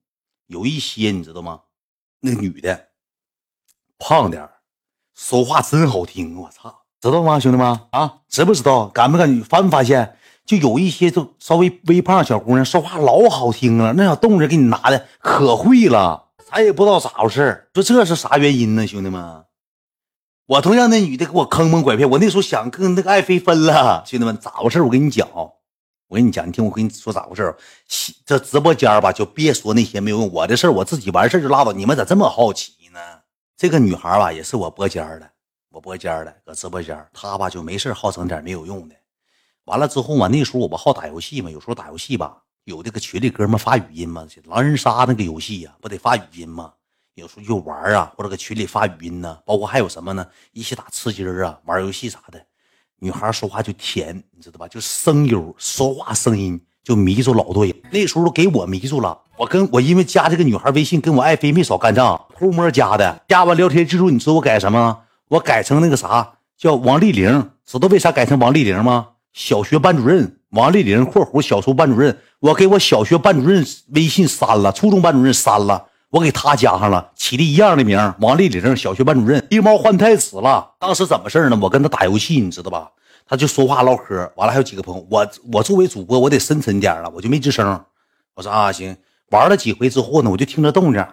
[0.48, 1.60] 有一些你知道吗？
[2.20, 2.88] 那女的
[3.98, 4.50] 胖点儿
[5.14, 8.18] 说话真好听，我操，知道吗，兄弟们啊？
[8.28, 8.88] 知不知道？
[8.88, 9.40] 敢不敢？
[9.42, 10.14] 发没发现？
[10.44, 16.27] 就有一些就稍微微胖小姑娘说话老好听了，那小动静给你拿的可会了。
[16.50, 19.44] 咱也不知道咋回事说这是啥原因呢，兄弟们？
[20.46, 27.54] 我都让那女的给我坑蒙拐骗，我那时候想跟那个爱妃分了，兄弟们咋回事我跟你讲，我跟你讲，你听我跟你说咋回事
[28.24, 31.72] 这直播间吧，就别说那些没有用，我的事我自己完事就拉倒。
[31.72, 32.98] 你们咋这么好奇呢？
[33.58, 35.30] 这个女孩吧，也是我播间的，
[35.70, 38.94] 我播间的，搁直播间，她吧就没事好整点没有用的。
[39.64, 42.42] 完了之后嘛，那时候我不好打游戏嘛，有时候打游戏吧。
[42.68, 44.26] 有这个群里哥们发语音吗？
[44.44, 46.70] 狼人杀那个游戏呀，不得发语音吗？
[47.14, 49.38] 有时候就玩啊，或者搁群里发语音呢。
[49.46, 50.26] 包括还有什么呢？
[50.52, 52.38] 一起打吃鸡啊，玩游戏啥的。
[52.98, 54.68] 女孩说话就甜，你知道吧？
[54.68, 57.74] 就声优说话声音就迷住老多人。
[57.90, 59.18] 那时候给我迷住了。
[59.38, 63.24] 我跟我因为加这个女孩微信，跟我爱妃没少干仗，偷摸加的。
[63.28, 65.04] 加完聊天记录，你知道我改什么？
[65.28, 67.50] 我改成那个啥叫王丽玲。
[67.64, 69.12] 知道为啥改成王丽玲吗？
[69.32, 72.16] 小学班主任王丽玲（括弧小初班主任）。
[72.40, 80.74] 我给我小学班主任微信删了，初中班主任删了，我给他加上了，起的一样的名王丽玲，小学班主任，狸猫换太子了。
[80.78, 81.58] 当时怎么事呢？
[81.60, 82.90] 我跟他打游戏，你知道吧？
[83.26, 87.84] 他就说话唠嗑，完了还有几个朋友，我我作为主播，我得深沉点了，我就没吱声。
[88.34, 88.96] 我说啊，行，
[89.30, 91.04] 玩了几回之后呢，我就听着动静，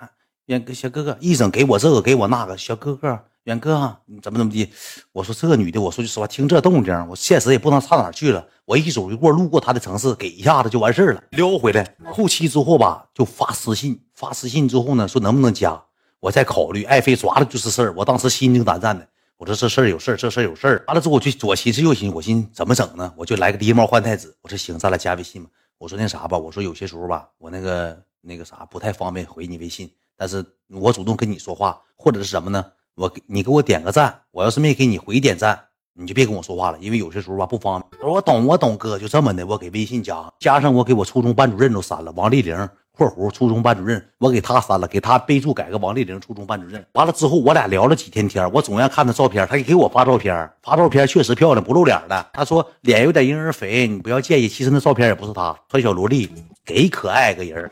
[0.73, 3.19] 小哥哥一整给我这个给我那个，小哥哥。
[3.45, 4.67] 远哥，你怎么怎么的？
[5.11, 8.43] 我说这个女的，我说句实话，听这动静，我现实也不能差哪去了。
[8.65, 11.95] 我一走一过，路过她的城市，给一下子就完事了，撩回来。
[12.11, 15.79] 后期之后吧，就发私信，发私信之后呢，说能不能加，
[16.19, 16.85] 我再考虑。
[16.85, 19.07] 爱妃抓的就是事儿，我当时心惊胆战的。
[19.37, 20.83] 我说这事儿有事儿，这事儿有事儿。
[20.87, 23.13] 完了之后，我就左寻思右寻思，我寻怎么整呢？
[23.15, 24.35] 我就来个狸猫换太子。
[24.41, 25.49] 我说行，咱俩加微信吧。
[25.77, 32.65] 我说那啥吧，我说有些时候吧，我那个那个啥不太方便回你微信，但是我主动跟你说话，或者是什么呢？
[32.95, 35.59] 我给你给我点个赞，我要是没给你回点赞，
[35.93, 38.01] 你就别跟我说话了，因为有些时候吧不方便。
[38.01, 42.55] 我说我懂，我懂，哥就这么的，我给微信加，加上我给我初中班主任都删了，王丽玲
[42.97, 46.85] （括弧初中班主任），我给他删了，给他备注改个王丽玲初中班主任。
[46.93, 52.25] 完了之后，我俩聊了几天天，我总要看他照片，他给我发照片，发照片确实漂亮，不露脸的。
[52.31, 54.47] 他说脸有点婴儿肥，你不要介意。
[54.47, 56.29] 其实那照片也不是他，穿小萝莉，
[56.63, 57.69] 给可爱个人。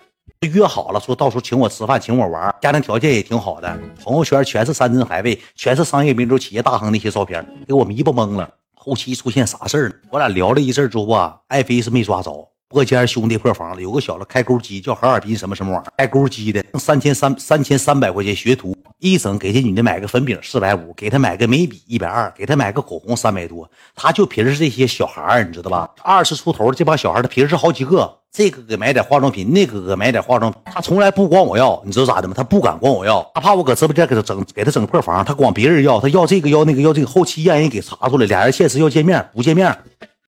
[0.54, 8.50] 约好了，说到时候请我吃饭，请我玩，家庭条件也挺好的，朋友圈全是山珍海味，全是商业名流、企业大亨那些照片，给我迷不懵了。
[8.76, 25.88] 后期出现啥事儿我俩聊了一阵之后啊，爱妃是没抓着，破间兄弟破房了，有个小子开钩机，叫哈尔滨什么什么玩意儿，开钩机的，三千三三千三百块钱学徒，一整给这女的买个粉饼四百五，给她买个眉笔一百二，给她买个口红三百多，他就平时这些小孩儿，你知道吧？
[26.02, 28.20] 二十出头的这帮小孩他平时好几个。
[28.36, 32.34] 这个给买点化妆品，那个给买点化妆品，他从来不管我要，你知道咋的吗？
[32.36, 39.78] 他不敢管我要，他怕我搁直播间给他整，给他整破房，他管别人要，他要这个要那个要这个，后期让人给查出来，俩人现实要见面，不见面，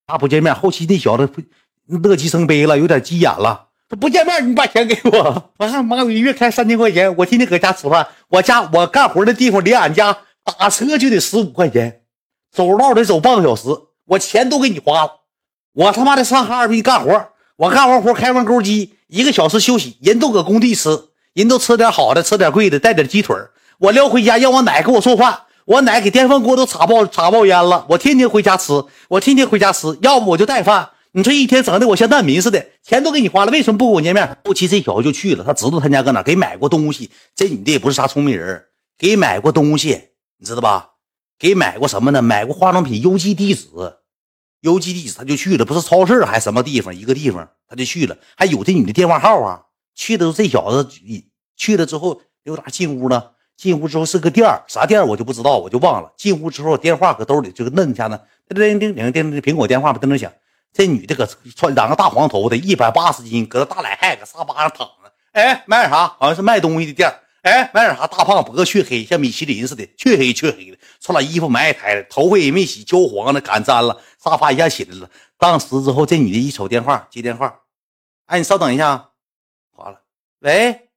[0.05, 1.27] 他不见面，后期那小子
[1.87, 12.01] 乐极生悲了，有点急眼了，他不见面，你把钱给我， 我看妈，我一月开三千块钱，我天天搁家吃饭，我家我干活的地方离俺家打车就得十五块钱，
[12.51, 13.69] 走道得走半个小时，
[14.05, 15.11] 我钱都给你花了，
[15.73, 17.27] 我他妈的上哈尔滨干活。
[17.57, 20.89] 我干完活开完钩机，一个小时休息，人都搁工地吃，
[21.31, 23.33] 人都吃点好的，吃点贵的，带点鸡腿
[23.77, 27.85] 我撩回家让我奶给我做饭，我奶给电饭锅都插爆插爆烟了。
[27.87, 30.89] 我天天回家吃，我天天回家吃，要不我就带饭。
[31.15, 34.37] 你这一天整的我像难民似的，钱都给你花了，为什么不跟我见面？
[34.43, 37.09] 后期这小子就去了，他知道他家搁哪，给买过东西。
[37.33, 38.65] 这女的也不是啥聪明人，
[38.97, 40.89] 给买过东西，你知道吧？
[41.39, 42.21] 给买过什么呢？
[42.21, 43.69] 买过化妆品邮寄地址。
[44.59, 46.93] 邮寄地址他就去了，不是超市还什么地方？
[46.93, 49.61] 一个地方他就去了，还有这女的电话号啊。
[49.95, 50.85] 去的这小子
[51.55, 53.35] 去了之后，刘达进屋了。
[53.55, 56.11] 进屋之后是个店啥店我就不知道，我就忘了。
[56.17, 60.29] 进屋之后电话搁兜里就摁一下子，叮叮叮叮叮，苹果电话在那响。
[60.75, 65.11] 这女的搁穿两个大黄头的，一百八十斤，搁那大懒汉搁沙发上躺着。
[65.31, 66.05] 哎，买点啥？
[66.19, 67.09] 好像是卖东西的店
[67.43, 68.05] 哎，买点啥？
[68.05, 70.77] 大胖脖子黢黑，像米其林似的，黢黑黢黑的。
[70.99, 74.01] 穿俩衣服埋汰的，头发也没洗，焦黄的，干粘了。
[74.21, 75.09] 沙发一下起来了。
[75.37, 77.61] 当时之后，这女的一瞅电话，接电话。
[78.25, 79.11] 哎，你稍等一下，
[79.73, 80.01] 挂了。
[80.39, 80.89] 喂，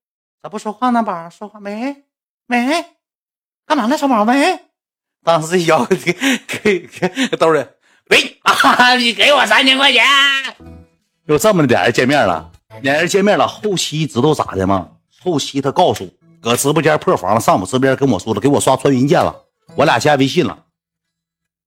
[0.42, 1.04] 咋不说话呢？
[1.04, 2.02] 宝，说话没？
[2.46, 2.84] 没？
[3.64, 3.96] 干嘛呢？
[3.96, 4.58] 小宝没？
[5.22, 5.96] 当时这腰给
[6.46, 7.64] 给给兜里。
[8.11, 8.40] 喂，
[8.98, 10.04] 你给我三千块钱。
[11.26, 12.50] 就这么的俩人见面了，
[12.82, 13.46] 俩人见面了。
[13.46, 14.88] 后期知道咋的吗？
[15.20, 16.09] 后期他告诉，
[16.40, 19.44] 搁直播间破房了，上我直播间跟我说了，给我刷穿云箭了。
[19.76, 20.64] 我俩加微信了，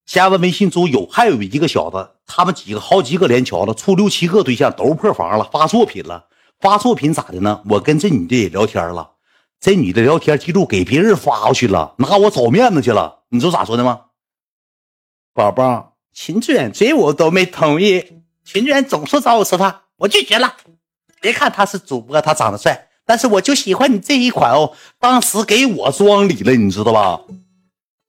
[0.06, 6.26] 加完微信之后有还有一个小子，他们几个好几个连桥了，处六七个对象都破房了，发作品了。
[6.60, 7.62] 发作品咋的呢？
[7.70, 9.12] 我跟这女的也聊天了，
[9.60, 13.20] 这女的聊天记录给别人发过去了，拿我找面子去了。
[13.30, 14.02] 你知道咋说的吗？
[15.34, 15.91] 宝宝。
[16.14, 18.03] 秦志远追我都没同意，
[18.43, 20.55] 秦志远总说找我吃饭，我拒绝了。
[21.22, 24.74] 别看他是主播，他长得帅，但是我就喜欢你这一款哦。
[24.99, 27.22] 当时给我装里了，你知道吧？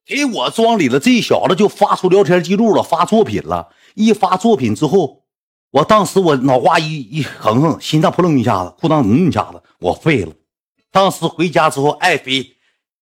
[0.04, 3.68] 给我装里了，这小子就发出聊天记录了，发作品了。
[3.94, 5.22] 一发作品之后，
[5.70, 10.32] 我当时我脑瓜一一横横，心脏扑棱一下子，裤裆嗯一下子，我废了。
[10.90, 12.56] 当时回家之后，爱妃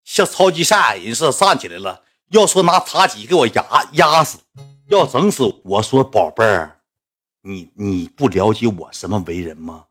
[0.04, 4.38] 像超级赛亚人似的站起来了，要说拿茶几给我压压死。
[4.90, 6.78] 要整死我说宝贝儿，
[7.42, 9.84] 你你不了解我什么为人吗？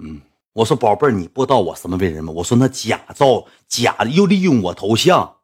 [0.00, 0.20] 嗯，
[0.52, 2.30] 我说宝贝儿，你不知道我什么为人吗？
[2.36, 5.36] 我说那假造假的又利用我头像，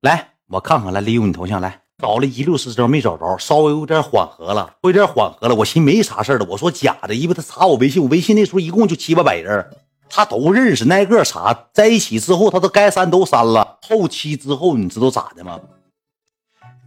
[0.00, 6.46] 来我看看来利用你头像来找了一溜十招没找着，稍微有点缓和了，有点缓和了，我寻没啥事了。
[6.50, 9.78] 我说假的，因为他查我微信，我微信那时候一共就七八百人，
[10.10, 13.78] 他都认识，挨个查，在一起之后他都该删都删了。
[13.82, 15.60] 后期之后你知道咋的吗？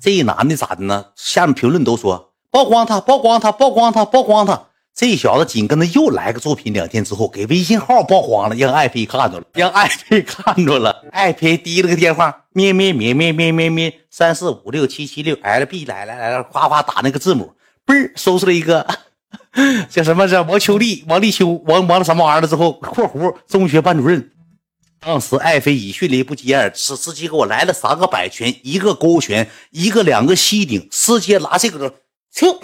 [0.01, 1.05] 这男的咋的呢？
[1.15, 4.63] 下面评论都说曝光他，曝光他，曝光他，曝光他。
[4.95, 11.05] 这小子紧跟着又来个作品，两天之后给微信号曝光了，让爱妃看着了，让爱妃看着了。
[11.11, 17.53] 爱妃滴了个电话，咩咩咩咩咩咩咩，三四五六七七六 L B 来来来了，夸夸打那个字母，
[17.85, 18.85] 嘣搜出来一个
[19.89, 20.27] 叫什么？
[20.27, 22.47] 叫王秋丽、王立秋、王王什么玩意儿了？
[22.47, 24.31] 之后括弧中学班主任。
[25.03, 31.89] 当时爱妃以迅雷不及掩耳之势，直接给我来了三个摆拳，一个勾拳，一个两个膝顶，直接拿这个，
[32.31, 32.59] 嗖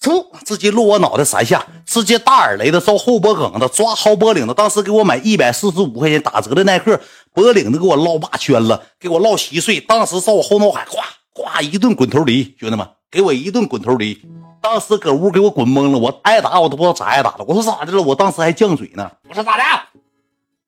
[0.00, 4.54] 嗖，直接落我脑袋三下，直接大耳雷的照后脖梗子抓薅脖领子。
[4.54, 7.00] 当时给我买一百四十五块钱打折的耐克，
[7.34, 9.80] 脖领子给我绕八圈了，给我绕稀碎。
[9.80, 11.02] 当时照我后脑海，咵
[11.34, 14.22] 咵一顿滚头离，兄弟们给我一顿滚头离。
[14.62, 17.42] 当时搁屋给我滚懵了，我挨打我都不知道咋挨打的。
[17.42, 18.00] 我说咋的了？
[18.00, 19.62] 我当时还犟嘴呢，我说咋的？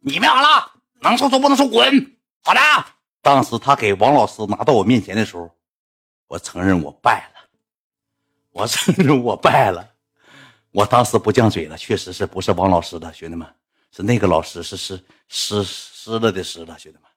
[0.03, 0.70] 你没完了？
[1.09, 2.61] 能说说不能说滚，好的。
[3.22, 5.51] 当时他给王老师拿到我面前的时候，
[6.26, 7.48] 我承认我败了，
[8.51, 9.86] 我承认我败了。
[10.70, 13.46] 我当时不犟嘴了，确实是不是王老师的兄弟们，
[13.90, 17.09] 是那个老师是是湿湿了的湿了，兄弟们，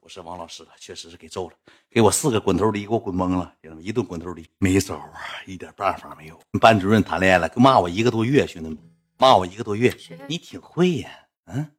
[0.00, 1.56] 不是王老师的，确实是给揍了，
[1.90, 5.14] 给我四个滚头梨给我滚懵了，兄弟们一顿滚头梨，没招啊，
[5.46, 6.38] 一点办法没有。
[6.60, 8.78] 班主任谈恋爱了，骂我一个多月，兄弟们
[9.16, 9.96] 骂我一个多月，
[10.28, 11.10] 你挺会呀，
[11.46, 11.70] 嗯。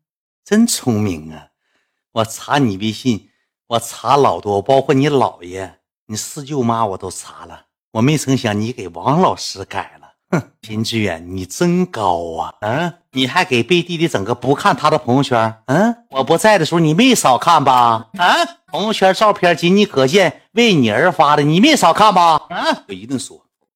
[0.46, 1.48] 真聪明啊！
[2.12, 3.30] 我查你微信，
[3.68, 7.66] 我查老多，包括你姥爷、你四舅妈，我都查了。
[7.92, 10.10] 我没成想你给王老师改了。
[10.32, 12.54] 哼，秦志远，你真高啊！
[12.62, 15.62] 嗯，你还给贝弟弟整个不看他的朋友圈？
[15.66, 18.10] 嗯，我不在的时候你没少看吧？
[18.18, 18.36] 啊，
[18.68, 22.42] 朋友圈照片仅你可见，为你而发的，你没少看吧？
[22.50, 23.44] 啊，我一顿说。